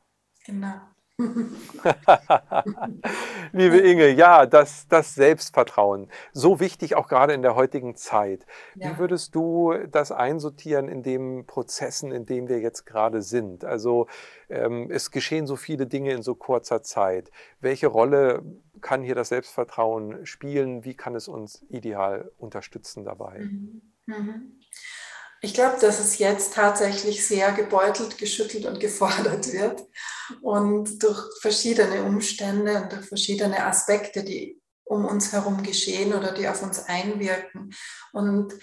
[0.44, 0.80] Genau.
[3.52, 8.46] Liebe Inge, ja, das, das Selbstvertrauen, so wichtig auch gerade in der heutigen Zeit.
[8.76, 8.90] Ja.
[8.90, 13.64] Wie würdest du das einsortieren in den Prozessen, in denen wir jetzt gerade sind?
[13.64, 14.06] Also
[14.48, 17.32] ähm, es geschehen so viele Dinge in so kurzer Zeit.
[17.60, 18.44] Welche Rolle
[18.80, 20.84] kann hier das Selbstvertrauen spielen?
[20.84, 23.40] Wie kann es uns ideal unterstützen dabei?
[23.40, 23.82] Mhm.
[24.06, 24.57] Mhm.
[25.40, 29.82] Ich glaube, dass es jetzt tatsächlich sehr gebeutelt, geschüttelt und gefordert wird.
[30.42, 36.48] Und durch verschiedene Umstände und durch verschiedene Aspekte, die um uns herum geschehen oder die
[36.48, 37.74] auf uns einwirken.
[38.12, 38.54] Und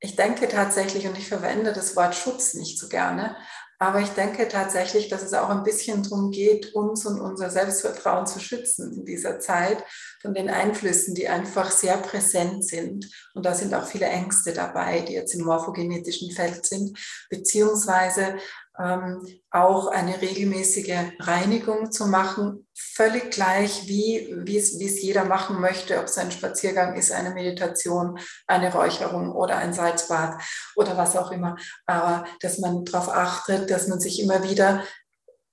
[0.00, 3.36] ich denke tatsächlich, und ich verwende das Wort Schutz nicht so gerne,
[3.80, 8.26] aber ich denke tatsächlich, dass es auch ein bisschen darum geht, uns und unser Selbstvertrauen
[8.26, 9.84] zu schützen in dieser Zeit
[10.20, 13.08] von den Einflüssen, die einfach sehr präsent sind.
[13.34, 16.98] Und da sind auch viele Ängste dabei, die jetzt im morphogenetischen Feld sind,
[17.30, 18.38] beziehungsweise
[18.80, 25.24] ähm, auch eine regelmäßige Reinigung zu machen, völlig gleich, wie, wie, es, wie es jeder
[25.24, 30.40] machen möchte, ob es ein Spaziergang ist, eine Meditation, eine Räucherung oder ein Salzbad
[30.76, 31.56] oder was auch immer.
[31.86, 34.84] Aber dass man darauf achtet, dass man sich immer wieder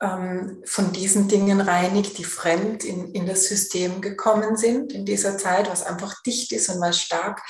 [0.01, 5.37] ähm, von diesen Dingen reinigt, die fremd in, in das System gekommen sind in dieser
[5.37, 7.41] Zeit, was einfach dicht ist und was stark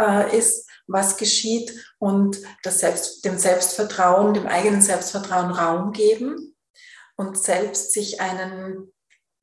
[0.00, 6.54] äh, ist was geschieht und das Selbst, dem Selbstvertrauen, dem eigenen Selbstvertrauen Raum geben
[7.16, 8.92] und selbst sich einen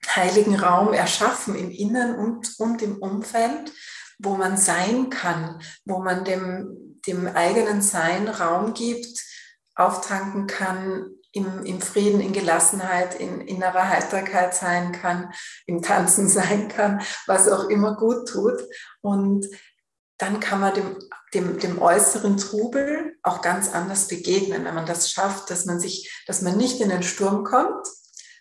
[0.08, 3.72] heiligen Raum erschaffen im Innen und, und im Umfeld,
[4.18, 9.20] wo man sein kann, wo man dem, dem eigenen Sein Raum gibt,
[9.76, 15.32] auftanken kann, im, im Frieden, in Gelassenheit, in innerer Heiterkeit sein kann,
[15.68, 18.62] im Tanzen sein kann, was auch immer gut tut.
[19.02, 19.46] Und
[20.20, 20.98] dann kann man dem,
[21.34, 26.24] dem, dem äußeren Trubel auch ganz anders begegnen, wenn man das schafft, dass man sich,
[26.28, 27.88] dass man nicht in den Sturm kommt,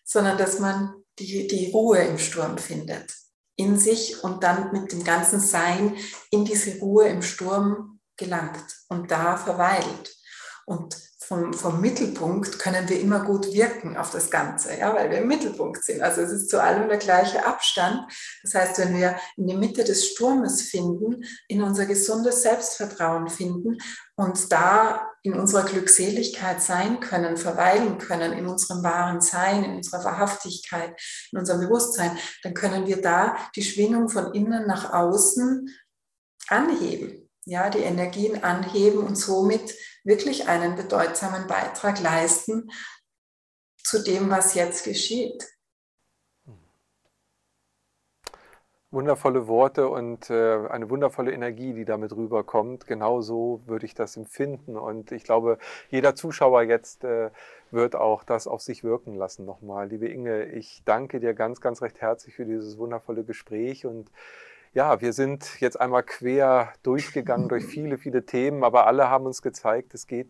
[0.04, 3.14] sondern dass man die, die Ruhe im Sturm findet
[3.58, 5.96] in sich und dann mit dem ganzen Sein
[6.30, 10.16] in diese Ruhe im Sturm gelangt und da verweilt.
[10.64, 10.96] Und
[11.28, 15.28] vom, vom Mittelpunkt können wir immer gut wirken auf das Ganze, ja, weil wir im
[15.28, 16.00] Mittelpunkt sind.
[16.00, 18.10] Also es ist zu allem der gleiche Abstand.
[18.42, 23.76] Das heißt, wenn wir in die Mitte des Sturmes finden, in unser gesundes Selbstvertrauen finden
[24.16, 30.04] und da in unserer Glückseligkeit sein können, verweilen können, in unserem wahren Sein, in unserer
[30.04, 30.98] Wahrhaftigkeit,
[31.30, 35.68] in unserem Bewusstsein, dann können wir da die Schwingung von innen nach außen
[36.48, 39.74] anheben, ja, die Energien anheben und somit
[40.04, 42.70] wirklich einen bedeutsamen Beitrag leisten
[43.82, 45.46] zu dem, was jetzt geschieht.
[48.90, 52.86] Wundervolle Worte und äh, eine wundervolle Energie, die damit rüberkommt.
[52.86, 54.78] Genau so würde ich das empfinden.
[54.78, 55.58] Und ich glaube,
[55.90, 57.30] jeder Zuschauer jetzt äh,
[57.70, 59.44] wird auch das auf sich wirken lassen.
[59.44, 64.10] Nochmal, liebe Inge, ich danke dir ganz, ganz recht herzlich für dieses wundervolle Gespräch und
[64.74, 69.42] ja, wir sind jetzt einmal quer durchgegangen durch viele, viele Themen, aber alle haben uns
[69.42, 70.28] gezeigt, es geht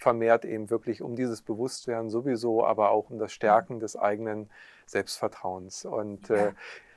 [0.00, 4.50] vermehrt eben wirklich um dieses Bewusstwerden sowieso, aber auch um das Stärken des eigenen
[4.86, 5.84] Selbstvertrauens.
[5.84, 6.52] Und äh,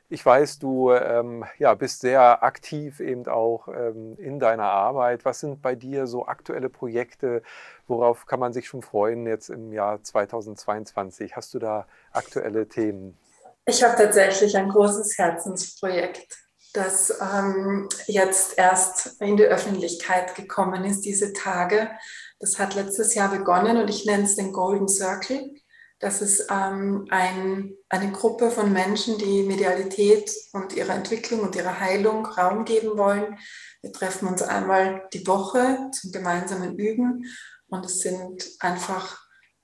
[0.09, 5.25] ich weiß, du ähm, ja, bist sehr aktiv eben auch ähm, in deiner Arbeit.
[5.25, 7.41] Was sind bei dir so aktuelle Projekte?
[7.87, 11.35] Worauf kann man sich schon freuen jetzt im Jahr 2022?
[11.35, 13.17] Hast du da aktuelle Themen?
[13.65, 16.42] Ich habe tatsächlich ein großes Herzensprojekt
[16.73, 21.91] das ähm, jetzt erst in die Öffentlichkeit gekommen ist, diese Tage.
[22.39, 25.53] Das hat letztes Jahr begonnen und ich nenne es den Golden Circle.
[25.99, 31.79] Das ist ähm, ein, eine Gruppe von Menschen, die Medialität und ihrer Entwicklung und ihrer
[31.79, 33.37] Heilung Raum geben wollen.
[33.81, 37.23] Wir treffen uns einmal die Woche zum gemeinsamen Üben
[37.67, 39.23] und es sind einfach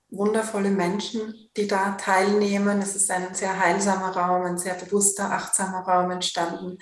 [0.09, 2.81] wundervolle Menschen, die da teilnehmen.
[2.81, 6.77] Es ist ein sehr heilsamer Raum, ein sehr bewusster, achtsamer Raum entstanden,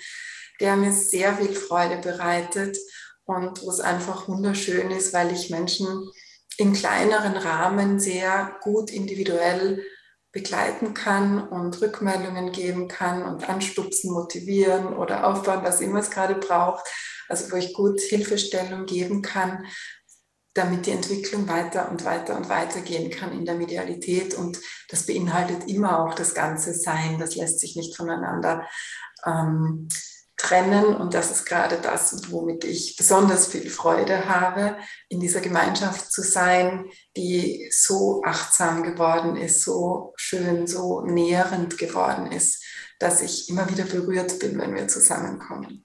[0.60, 2.76] der mir sehr viel Freude bereitet
[3.24, 6.10] und wo es einfach wunderschön ist, weil ich Menschen
[6.56, 9.84] in kleineren Rahmen sehr gut individuell
[10.32, 16.34] begleiten kann und Rückmeldungen geben kann und anstupsen, motivieren oder aufbauen, was immer es gerade
[16.34, 16.86] braucht.
[17.28, 19.66] Also wo ich gut Hilfestellung geben kann,
[20.54, 24.34] damit die Entwicklung weiter und weiter und weiter gehen kann in der Medialität.
[24.34, 27.18] Und das beinhaltet immer auch das ganze Sein.
[27.18, 28.66] Das lässt sich nicht voneinander
[29.24, 29.88] ähm,
[30.36, 30.96] trennen.
[30.96, 34.78] Und das ist gerade das, womit ich besonders viel Freude habe,
[35.08, 36.86] in dieser Gemeinschaft zu sein,
[37.16, 42.64] die so achtsam geworden ist, so schön, so nährend geworden ist,
[42.98, 45.84] dass ich immer wieder berührt bin, wenn wir zusammenkommen.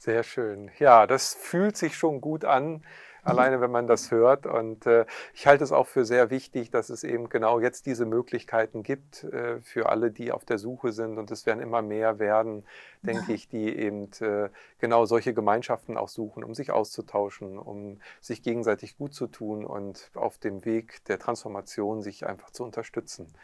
[0.00, 0.70] Sehr schön.
[0.78, 2.84] Ja, das fühlt sich schon gut an,
[3.24, 4.46] alleine wenn man das hört.
[4.46, 8.06] Und äh, ich halte es auch für sehr wichtig, dass es eben genau jetzt diese
[8.06, 11.18] Möglichkeiten gibt äh, für alle, die auf der Suche sind.
[11.18, 12.64] Und es werden immer mehr werden,
[13.02, 18.42] denke ich, die eben äh, genau solche Gemeinschaften auch suchen, um sich auszutauschen, um sich
[18.44, 23.34] gegenseitig gut zu tun und auf dem Weg der Transformation sich einfach zu unterstützen.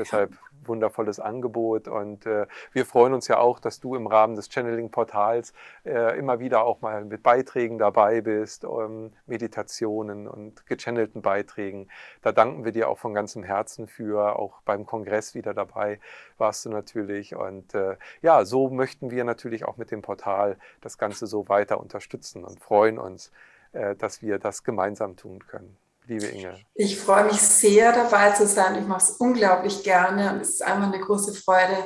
[0.00, 0.32] Deshalb
[0.64, 5.52] wundervolles Angebot und äh, wir freuen uns ja auch, dass du im Rahmen des Channeling-Portals
[5.84, 11.88] äh, immer wieder auch mal mit Beiträgen dabei bist, ähm, Meditationen und gechannelten Beiträgen.
[12.22, 14.38] Da danken wir dir auch von ganzem Herzen für.
[14.38, 16.00] Auch beim Kongress wieder dabei
[16.38, 17.36] warst du natürlich.
[17.36, 21.78] Und äh, ja, so möchten wir natürlich auch mit dem Portal das Ganze so weiter
[21.78, 23.32] unterstützen und freuen uns,
[23.72, 25.76] äh, dass wir das gemeinsam tun können
[26.10, 26.58] liebe Inge.
[26.74, 28.76] Ich freue mich sehr dabei zu sein.
[28.78, 31.76] Ich mache es unglaublich gerne und es ist einfach eine große Freude,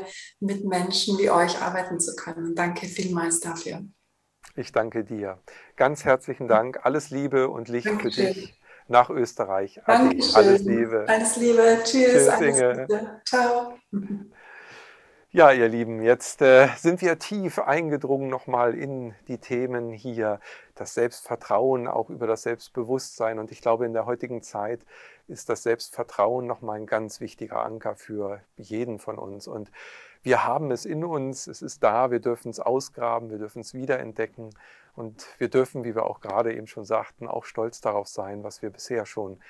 [0.41, 2.55] mit Menschen wie euch arbeiten zu können.
[2.55, 3.83] Danke vielmals dafür.
[4.57, 5.41] Ich danke dir.
[5.77, 6.81] Ganz herzlichen Dank.
[6.85, 8.27] Alles Liebe und Licht Dankeschön.
[8.29, 9.81] für dich nach Österreich.
[9.87, 10.35] Dankeschön.
[10.35, 11.05] Alles Liebe.
[11.07, 11.79] Alles Liebe.
[11.85, 12.13] Tschüss.
[12.13, 12.73] Tschüss alles Inge.
[12.73, 13.21] Liebe.
[13.25, 13.79] Ciao.
[15.37, 20.39] Ja, ihr Lieben, jetzt äh, sind wir tief eingedrungen nochmal in die Themen hier,
[20.77, 23.41] das Selbstvertrauen, auch über das Selbstbewusstsein.
[23.41, 24.87] Und ich glaube, in der heutigen Zeit
[25.27, 29.49] ist das Selbstvertrauen nochmal ein ganz wichtiger Anker für jeden von uns.
[29.49, 29.73] Und
[30.23, 33.75] wir haben es in uns, es ist da, wir dürfen es ausgraben, wir dürfen es
[33.75, 34.51] wiederentdecken.
[34.95, 38.63] Und wir dürfen, wie wir auch gerade eben schon sagten, auch stolz darauf sein, was
[38.63, 39.41] wir bisher schon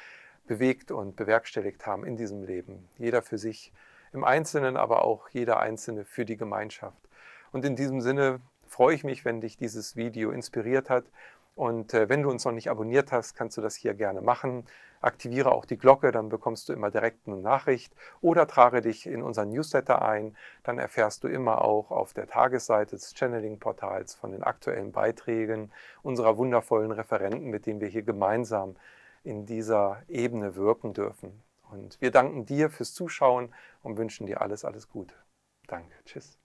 [0.47, 2.89] bewegt und bewerkstelligt haben in diesem Leben.
[2.97, 3.71] Jeder für sich
[4.15, 6.97] im Einzelnen, aber auch jeder Einzelne für die Gemeinschaft.
[7.53, 11.05] Und in diesem Sinne freue ich mich, wenn dich dieses Video inspiriert hat.
[11.55, 14.67] Und äh, wenn du uns noch nicht abonniert hast, kannst du das hier gerne machen.
[15.01, 19.23] Aktiviere auch die Glocke, dann bekommst du immer direkt eine Nachricht oder trage dich in
[19.23, 20.35] unseren Newsletter ein.
[20.63, 25.71] Dann erfährst du immer auch auf der Tagesseite des Channeling-Portals von den aktuellen Beiträgen
[26.03, 28.77] unserer wundervollen Referenten, mit denen wir hier gemeinsam
[29.23, 31.43] in dieser Ebene wirken dürfen.
[31.75, 33.53] Und wir danken dir fürs Zuschauen
[33.83, 35.15] und wünschen dir alles, alles Gute.
[35.67, 35.93] Danke.
[36.05, 36.39] Tschüss.